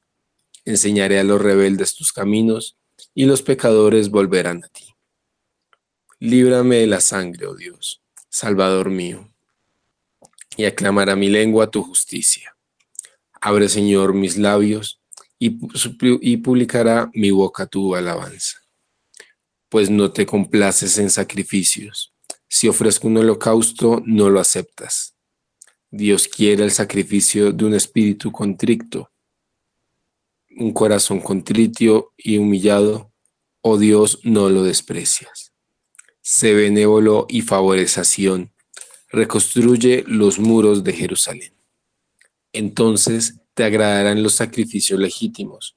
Enseñaré 0.66 1.20
a 1.20 1.24
los 1.24 1.40
rebeldes 1.40 1.94
tus 1.94 2.12
caminos 2.12 2.78
y 3.14 3.26
los 3.26 3.44
pecadores 3.44 4.10
volverán 4.10 4.64
a 4.64 4.70
ti. 4.70 4.96
Líbrame 6.20 6.78
de 6.78 6.88
la 6.88 7.02
sangre, 7.02 7.46
oh 7.46 7.56
Dios 7.56 8.04
Salvador 8.34 8.90
mío, 8.90 9.32
y 10.58 10.66
aclamará 10.66 11.16
mi 11.16 11.30
lengua 11.30 11.70
tu 11.70 11.84
justicia. 11.84 12.53
Abre, 13.44 13.68
Señor, 13.70 14.14
mis 14.14 14.38
labios 14.38 15.02
y, 15.38 16.38
publicará 16.38 17.10
mi 17.14 17.32
boca 17.32 17.66
tu 17.68 17.96
alabanza. 17.96 18.58
Pues 19.70 19.90
no 19.90 20.12
te 20.12 20.26
complaces 20.26 20.98
en 20.98 21.10
sacrificios. 21.10 22.14
Si 22.48 22.68
ofrezco 22.68 23.08
un 23.08 23.18
holocausto, 23.18 24.02
no 24.06 24.30
lo 24.30 24.40
aceptas. 24.40 25.16
Dios 25.92 26.28
quiere 26.28 26.64
el 26.64 26.72
sacrificio 26.72 27.52
de 27.52 27.66
un 27.66 27.74
espíritu 27.74 28.32
contrito, 28.32 29.12
un 30.58 30.72
corazón 30.72 31.20
contrito 31.20 32.14
y 32.18 32.38
humillado, 32.38 33.12
oh 33.62 33.78
Dios, 33.78 34.20
no 34.24 34.50
lo 34.50 34.64
desprecias 34.64 35.54
sé 36.24 36.54
benévolo 36.54 37.28
y 37.30 37.42
favorece 37.42 38.02
reconstruye 39.12 40.04
los 40.08 40.40
muros 40.40 40.84
de 40.84 40.94
Jerusalén. 40.94 41.54
Entonces 42.54 43.40
te 43.56 43.64
agradarán 43.64 44.22
los 44.22 44.36
sacrificios 44.36 45.00
legítimos, 45.00 45.76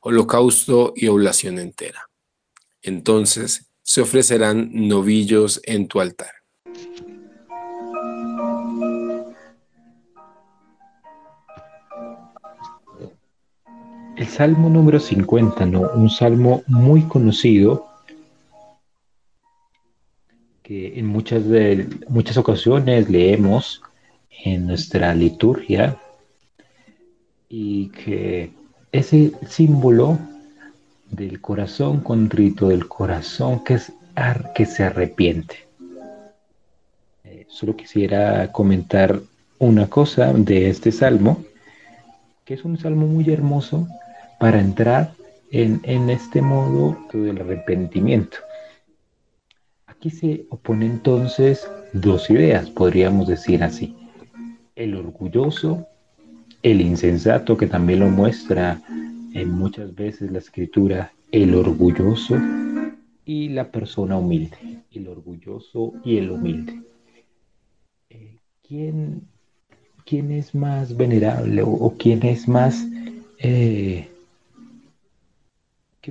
holocausto 0.00 0.92
y 0.94 1.08
oblación 1.08 1.58
entera. 1.58 2.10
Entonces 2.82 3.70
se 3.82 4.02
ofrecerán 4.02 4.70
novillos 4.72 5.62
en 5.64 5.88
tu 5.88 6.00
altar. 6.00 6.32
El 14.16 14.26
Salmo 14.26 14.68
número 14.68 15.00
50, 15.00 15.64
¿no? 15.64 15.90
un 15.94 16.10
salmo 16.10 16.62
muy 16.66 17.02
conocido 17.02 17.86
que 20.62 20.98
en 20.98 21.06
muchas, 21.06 21.44
muchas 22.08 22.36
ocasiones 22.36 23.08
leemos 23.08 23.80
en 24.44 24.66
nuestra 24.66 25.14
liturgia 25.14 25.98
y 27.48 27.88
que 27.88 28.52
ese 28.92 29.32
símbolo 29.46 30.18
del 31.10 31.40
corazón 31.40 32.00
contrito, 32.00 32.68
del 32.68 32.88
corazón 32.88 33.64
que 33.64 33.74
es 33.74 33.92
que 34.54 34.66
se 34.66 34.82
arrepiente. 34.82 35.68
Eh, 37.24 37.46
solo 37.48 37.76
quisiera 37.76 38.50
comentar 38.50 39.20
una 39.58 39.88
cosa 39.88 40.32
de 40.32 40.70
este 40.70 40.92
salmo, 40.92 41.44
que 42.44 42.54
es 42.54 42.64
un 42.64 42.78
salmo 42.78 43.06
muy 43.06 43.30
hermoso 43.30 43.86
para 44.40 44.60
entrar 44.60 45.12
en, 45.50 45.80
en 45.84 46.10
este 46.10 46.42
modo 46.42 46.98
del 47.12 47.40
arrepentimiento. 47.40 48.38
Aquí 49.86 50.10
se 50.10 50.46
oponen 50.50 50.92
entonces 50.92 51.68
dos 51.92 52.30
ideas, 52.30 52.70
podríamos 52.70 53.28
decir 53.28 53.62
así. 53.62 53.96
El 54.76 54.94
orgulloso, 54.94 55.86
el 56.62 56.80
insensato, 56.80 57.56
que 57.56 57.66
también 57.66 58.00
lo 58.00 58.08
muestra 58.08 58.80
en 59.34 59.50
muchas 59.50 59.94
veces 59.94 60.30
la 60.30 60.38
escritura, 60.38 61.12
el 61.30 61.54
orgulloso 61.54 62.36
y 63.24 63.48
la 63.50 63.70
persona 63.70 64.16
humilde, 64.16 64.82
el 64.92 65.08
orgulloso 65.08 65.94
y 66.04 66.16
el 66.16 66.30
humilde. 66.30 66.80
Eh, 68.10 68.36
¿quién, 68.66 69.22
¿quién, 70.04 70.30
es 70.32 70.54
más 70.54 70.96
venerable 70.96 71.62
o, 71.62 71.94
quién 71.98 72.24
es 72.24 72.48
más 72.48 72.86
eh, 73.38 74.08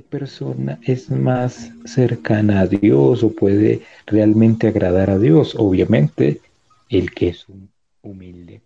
persona 0.02 0.78
es 0.82 1.10
más 1.10 1.72
cercana 1.84 2.60
a 2.60 2.66
Dios 2.66 3.22
o 3.22 3.32
puede 3.32 3.82
realmente 4.06 4.68
agradar 4.68 5.10
a 5.10 5.18
Dios? 5.18 5.54
Obviamente, 5.56 6.40
el 6.88 7.10
que 7.10 7.28
es 7.28 7.46
humilde, 8.02 8.62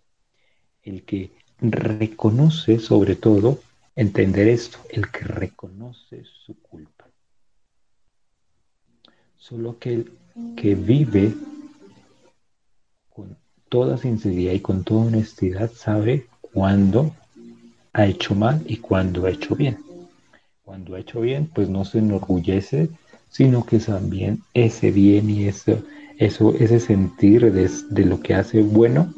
el 0.83 1.03
que 1.03 1.31
reconoce 1.71 2.79
sobre 2.79 3.15
todo, 3.15 3.59
entender 3.95 4.47
esto, 4.47 4.79
el 4.89 5.09
que 5.09 5.19
reconoce 5.19 6.23
su 6.45 6.55
culpa. 6.59 7.05
Solo 9.37 9.71
aquel 9.71 10.11
que 10.55 10.75
vive 10.75 11.33
con 13.09 13.37
toda 13.69 13.97
sinceridad 13.97 14.53
y 14.53 14.59
con 14.59 14.83
toda 14.83 15.05
honestidad 15.05 15.71
sabe 15.71 16.27
cuándo 16.41 17.15
ha 17.93 18.05
hecho 18.05 18.35
mal 18.35 18.63
y 18.65 18.77
cuándo 18.77 19.25
ha 19.25 19.31
hecho 19.31 19.55
bien. 19.55 19.77
Cuando 20.63 20.95
ha 20.95 20.99
hecho 20.99 21.21
bien, 21.21 21.49
pues 21.53 21.69
no 21.69 21.85
se 21.85 21.99
enorgullece, 21.99 22.89
sino 23.29 23.65
que 23.65 23.79
también 23.79 24.43
ese 24.53 24.91
bien 24.91 25.29
y 25.29 25.45
eso, 25.45 25.83
eso 26.17 26.53
ese 26.55 26.79
sentir 26.79 27.51
de, 27.51 27.69
de 27.89 28.05
lo 28.05 28.19
que 28.19 28.33
hace 28.33 28.61
bueno, 28.61 29.13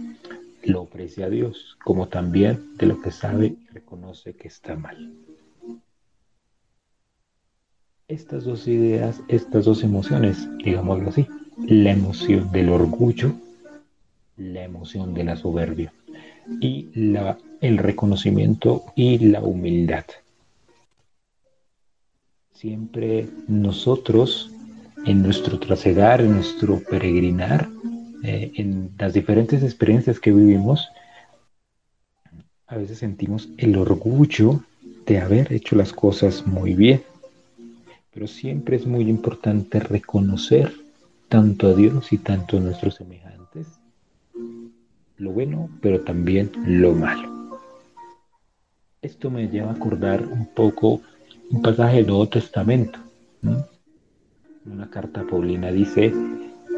lo 0.65 0.81
ofrece 0.81 1.23
a 1.23 1.29
Dios, 1.29 1.77
como 1.83 2.07
también 2.07 2.75
de 2.77 2.87
lo 2.87 3.01
que 3.01 3.11
sabe 3.11 3.47
y 3.47 3.67
reconoce 3.73 4.33
que 4.33 4.47
está 4.47 4.75
mal. 4.75 5.13
Estas 8.07 8.43
dos 8.43 8.67
ideas, 8.67 9.21
estas 9.27 9.65
dos 9.65 9.83
emociones, 9.83 10.47
digámoslo 10.63 11.09
así, 11.09 11.27
la 11.57 11.91
emoción 11.91 12.51
del 12.51 12.69
orgullo, 12.69 13.33
la 14.37 14.63
emoción 14.63 15.13
de 15.13 15.23
la 15.23 15.37
soberbia 15.37 15.93
y 16.61 16.89
la, 16.93 17.37
el 17.61 17.77
reconocimiento 17.77 18.83
y 18.95 19.17
la 19.19 19.41
humildad 19.41 20.05
siempre 22.65 23.27
nosotros 23.47 24.49
en 25.05 25.21
nuestro 25.21 25.59
trasegar, 25.59 26.21
en 26.21 26.31
nuestro 26.31 26.79
peregrinar, 26.79 27.69
eh, 28.25 28.51
en 28.55 28.91
las 28.97 29.13
diferentes 29.13 29.61
experiencias 29.61 30.19
que 30.19 30.31
vivimos, 30.31 30.89
a 32.67 32.77
veces 32.77 32.97
sentimos 32.97 33.49
el 33.57 33.77
orgullo 33.77 34.63
de 35.05 35.19
haber 35.19 35.53
hecho 35.53 35.75
las 35.75 35.93
cosas 35.93 36.47
muy 36.47 36.73
bien. 36.73 37.03
Pero 38.13 38.27
siempre 38.27 38.77
es 38.77 38.87
muy 38.87 39.07
importante 39.09 39.79
reconocer 39.79 40.73
tanto 41.29 41.67
a 41.67 41.73
Dios 41.75 42.11
y 42.13 42.17
tanto 42.17 42.57
a 42.57 42.61
nuestros 42.61 42.95
semejantes 42.95 43.67
lo 45.17 45.31
bueno, 45.31 45.69
pero 45.81 46.01
también 46.01 46.51
lo 46.65 46.93
malo. 46.93 47.59
Esto 49.01 49.29
me 49.29 49.47
lleva 49.47 49.69
a 49.69 49.75
acordar 49.75 50.25
un 50.25 50.47
poco 50.47 51.01
un 51.51 51.61
pasaje 51.61 51.97
del 51.97 52.07
Nuevo 52.07 52.27
Testamento. 52.27 52.99
Una 54.65 54.89
carta 54.89 55.23
paulina 55.29 55.71
dice, 55.71 56.11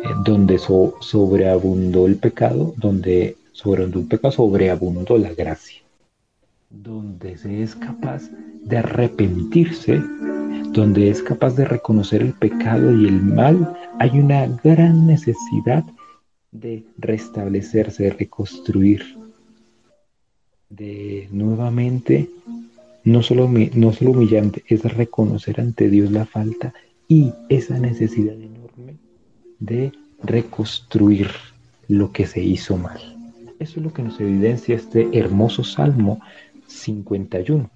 eh, 0.04 0.10
donde 0.24 0.58
sobreabundó 0.60 2.06
el 2.08 2.18
pecado, 2.18 2.74
donde 2.78 3.36
sobreabundó 3.52 4.00
el 4.00 4.08
pecado, 4.08 4.32
sobreabundó 4.32 5.18
la 5.18 5.34
gracia. 5.34 5.82
Donde 6.70 7.38
se 7.38 7.64
es 7.64 7.76
capaz 7.76 8.30
de 8.64 8.78
arrepentirse, 8.78 10.02
donde 10.72 11.10
es 11.10 11.24
capaz 11.24 11.56
de 11.56 11.66
reconocer 11.66 12.22
el 12.22 12.34
pecado 12.34 12.92
y 12.92 13.08
el 13.08 13.22
mal, 13.22 13.76
hay 14.00 14.20
una 14.20 14.46
gran 14.64 15.08
necesidad 15.08 15.84
de 16.52 16.84
restablecerse, 16.98 18.04
de 18.04 18.10
reconstruir, 18.12 19.18
de 20.70 21.28
nuevamente 21.32 22.30
no 23.04 23.24
solo, 23.24 23.50
no 23.50 23.94
solo 23.94 24.12
humillante, 24.12 24.64
es 24.68 24.84
reconocer 24.84 25.62
ante 25.62 25.90
Dios 25.90 26.12
la 26.12 26.26
falta 26.26 26.74
y 27.08 27.32
esa 27.48 27.80
necesidad 27.80 28.36
enorme 28.36 28.67
de 29.60 29.92
reconstruir 30.24 31.30
lo 31.88 32.12
que 32.12 32.28
se 32.28 32.42
hizo 32.42 32.78
mal. 32.78 33.00
Eso 33.60 33.80
es 33.80 33.86
lo 33.86 33.94
que 33.94 34.04
nos 34.04 34.20
evidencia 34.20 34.76
este 34.76 35.18
hermoso 35.18 35.64
Salmo 35.64 36.20
51. 36.68 37.70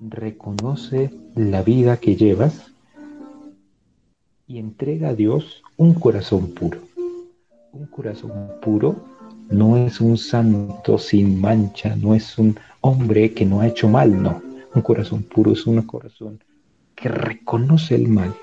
Reconoce 0.00 1.10
la 1.34 1.62
vida 1.62 1.98
que 1.98 2.16
llevas 2.16 2.70
y 4.48 4.58
entrega 4.58 5.10
a 5.10 5.14
Dios 5.14 5.62
un 5.76 5.94
corazón 5.94 6.52
puro. 6.52 6.80
Un 7.72 7.86
corazón 7.86 8.32
puro 8.62 8.96
no 9.50 9.76
es 9.76 10.00
un 10.00 10.18
santo 10.18 10.98
sin 10.98 11.40
mancha, 11.40 11.94
no 11.96 12.14
es 12.14 12.38
un 12.38 12.58
hombre 12.80 13.32
que 13.32 13.44
no 13.44 13.60
ha 13.60 13.68
hecho 13.68 13.88
mal, 13.88 14.22
no. 14.22 14.42
Un 14.74 14.82
corazón 14.82 15.22
puro 15.22 15.52
es 15.52 15.66
un 15.66 15.82
corazón 15.82 16.40
que 16.94 17.08
reconoce 17.08 17.94
el 17.94 18.08
mal 18.08 18.34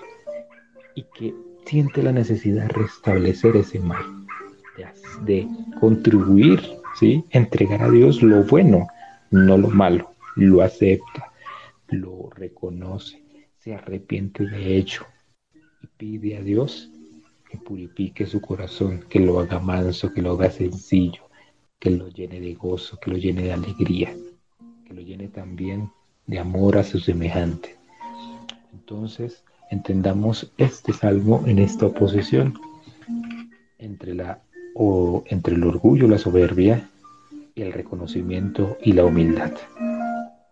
y 0.95 1.03
que 1.03 1.33
siente 1.65 2.03
la 2.03 2.11
necesidad 2.11 2.63
de 2.63 2.69
restablecer 2.69 3.55
ese 3.55 3.79
mal, 3.79 4.05
de, 5.25 5.47
contribuir, 5.79 6.61
¿sí? 6.99 7.23
entregar 7.29 7.81
a 7.83 7.89
Dios 7.89 8.21
lo 8.21 8.43
bueno, 8.43 8.87
no 9.31 9.57
lo 9.57 9.69
malo, 9.69 10.11
lo 10.35 10.61
acepta, 10.61 11.31
lo 11.87 12.29
reconoce, 12.31 13.21
se 13.59 13.75
arrepiente 13.75 14.45
de 14.45 14.77
ello 14.77 15.05
y 15.81 15.87
pide 15.87 16.37
a 16.37 16.41
Dios 16.41 16.89
que 17.49 17.57
purifique 17.57 18.25
su 18.25 18.41
corazón, 18.41 19.05
que 19.09 19.19
lo 19.19 19.39
haga 19.39 19.59
manso, 19.59 20.11
que 20.13 20.21
lo 20.21 20.31
haga 20.31 20.49
sencillo, 20.49 21.29
que 21.79 21.91
lo 21.91 22.07
llene 22.09 22.39
de 22.39 22.53
gozo, 22.55 22.99
que 22.99 23.11
lo 23.11 23.17
llene 23.17 23.43
de 23.43 23.53
alegría 23.53 24.13
lo 24.93 25.01
llene 25.01 25.27
también 25.27 25.91
de 26.27 26.39
amor 26.39 26.77
a 26.77 26.83
su 26.83 26.99
semejante. 26.99 27.75
Entonces, 28.71 29.43
entendamos 29.73 30.51
este 30.57 30.93
salmo 30.93 31.43
en 31.45 31.59
esta 31.59 31.87
oposición 31.87 32.53
entre, 33.77 34.13
la, 34.13 34.39
o, 34.75 35.23
entre 35.27 35.55
el 35.55 35.63
orgullo, 35.63 36.07
la 36.07 36.17
soberbia, 36.17 36.89
el 37.55 37.73
reconocimiento 37.73 38.77
y 38.81 38.93
la 38.93 39.05
humildad. 39.05 39.51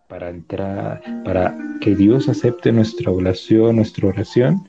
Para 0.08 0.28
entrar, 0.28 1.02
para 1.24 1.56
que 1.80 1.96
Dios 1.96 2.28
acepte 2.28 2.70
nuestra 2.72 3.10
oración, 3.10 3.76
nuestra 3.76 4.08
oración 4.08 4.68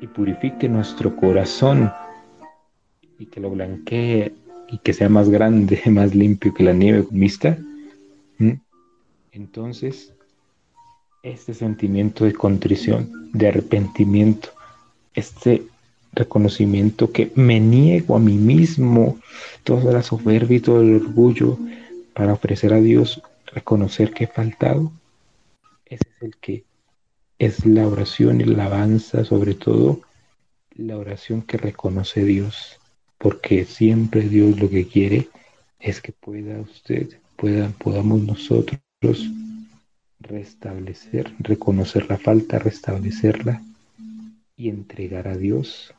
y 0.00 0.06
purifique 0.06 0.68
nuestro 0.68 1.14
corazón 1.14 1.92
y 3.18 3.26
que 3.26 3.40
lo 3.40 3.50
blanquee 3.50 4.32
y 4.68 4.78
que 4.78 4.94
sea 4.94 5.10
más 5.10 5.28
grande, 5.28 5.82
más 5.90 6.14
limpio 6.14 6.54
que 6.54 6.64
la 6.64 6.72
nieve 6.72 7.06
mixta 7.10 7.58
entonces, 9.32 10.14
este 11.22 11.54
sentimiento 11.54 12.24
de 12.24 12.32
contrición, 12.32 13.30
de 13.32 13.48
arrepentimiento, 13.48 14.50
este 15.14 15.62
reconocimiento 16.12 17.12
que 17.12 17.32
me 17.34 17.60
niego 17.60 18.16
a 18.16 18.18
mí 18.18 18.34
mismo, 18.34 19.18
toda 19.64 19.92
la 19.92 20.02
soberbia 20.02 20.56
y 20.58 20.60
todo 20.60 20.82
el 20.82 20.96
orgullo 20.96 21.58
para 22.14 22.32
ofrecer 22.34 22.74
a 22.74 22.80
Dios, 22.80 23.22
reconocer 23.46 24.12
que 24.12 24.24
he 24.24 24.26
faltado, 24.26 24.92
ese 25.86 26.04
es 26.16 26.22
el 26.22 26.36
que 26.36 26.64
es 27.38 27.66
la 27.66 27.86
oración 27.86 28.40
y 28.40 28.44
la 28.44 28.64
alabanza, 28.64 29.24
sobre 29.24 29.54
todo 29.54 30.00
la 30.76 30.96
oración 30.96 31.42
que 31.42 31.56
reconoce 31.56 32.24
Dios, 32.24 32.78
porque 33.18 33.64
siempre 33.64 34.22
Dios 34.22 34.58
lo 34.58 34.68
que 34.68 34.86
quiere 34.86 35.28
es 35.78 36.00
que 36.00 36.12
pueda 36.12 36.60
usted 36.60 37.08
podamos 37.78 38.22
nosotros 38.22 38.80
restablecer, 40.22 41.32
reconocer 41.38 42.06
la 42.08 42.18
falta, 42.18 42.58
restablecerla 42.58 43.62
y 44.56 44.68
entregar 44.68 45.28
a 45.28 45.36
Dios 45.36 45.92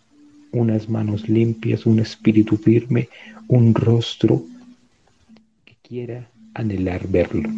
unas 0.52 0.88
manos 0.90 1.28
limpias, 1.28 1.86
un 1.86 2.00
espíritu 2.00 2.58
firme, 2.58 3.10
un 3.48 3.74
rostro 3.74 4.44
que 5.66 5.76
quiera 5.82 6.28
anhelar 6.54 7.08
verlo. 7.08 7.50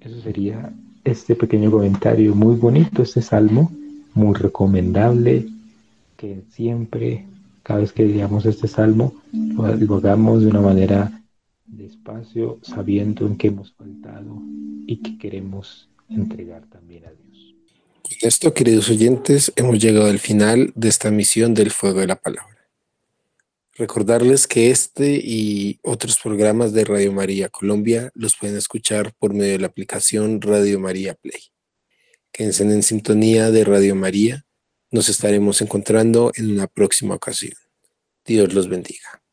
Eso 0.00 0.20
sería 0.20 0.72
este 1.04 1.34
pequeño 1.34 1.70
comentario 1.70 2.34
muy 2.34 2.56
bonito, 2.56 3.02
este 3.02 3.22
salmo 3.22 3.72
muy 4.14 4.34
recomendable 4.34 5.46
que 6.16 6.42
siempre, 6.50 7.24
cada 7.62 7.80
vez 7.80 7.92
que 7.92 8.04
leamos 8.04 8.46
este 8.46 8.68
salmo, 8.68 9.14
lo 9.32 9.96
hagamos 9.96 10.42
de 10.42 10.48
una 10.48 10.60
manera 10.60 11.20
despacio, 11.76 12.58
sabiendo 12.62 13.26
en 13.26 13.36
qué 13.36 13.48
hemos 13.48 13.72
faltado 13.72 14.40
y 14.86 14.98
que 15.02 15.18
queremos 15.18 15.88
entregar 16.08 16.66
también 16.70 17.06
a 17.06 17.10
Dios. 17.10 17.54
Con 18.02 18.28
esto, 18.28 18.52
queridos 18.52 18.90
oyentes, 18.90 19.52
hemos 19.56 19.78
llegado 19.78 20.06
al 20.06 20.18
final 20.18 20.72
de 20.74 20.88
esta 20.88 21.10
misión 21.10 21.54
del 21.54 21.70
Fuego 21.70 22.00
de 22.00 22.06
la 22.06 22.16
Palabra. 22.16 22.54
Recordarles 23.76 24.46
que 24.46 24.70
este 24.70 25.20
y 25.22 25.80
otros 25.82 26.18
programas 26.22 26.72
de 26.72 26.84
Radio 26.84 27.12
María 27.12 27.48
Colombia 27.48 28.12
los 28.14 28.36
pueden 28.36 28.56
escuchar 28.56 29.12
por 29.18 29.34
medio 29.34 29.52
de 29.52 29.58
la 29.58 29.66
aplicación 29.66 30.40
Radio 30.40 30.78
María 30.78 31.14
Play. 31.14 31.42
Quédense 32.30 32.62
en 32.62 32.82
sintonía 32.84 33.50
de 33.50 33.64
Radio 33.64 33.96
María. 33.96 34.46
Nos 34.92 35.08
estaremos 35.08 35.60
encontrando 35.60 36.30
en 36.36 36.52
una 36.52 36.68
próxima 36.68 37.16
ocasión. 37.16 37.54
Dios 38.24 38.54
los 38.54 38.68
bendiga. 38.68 39.23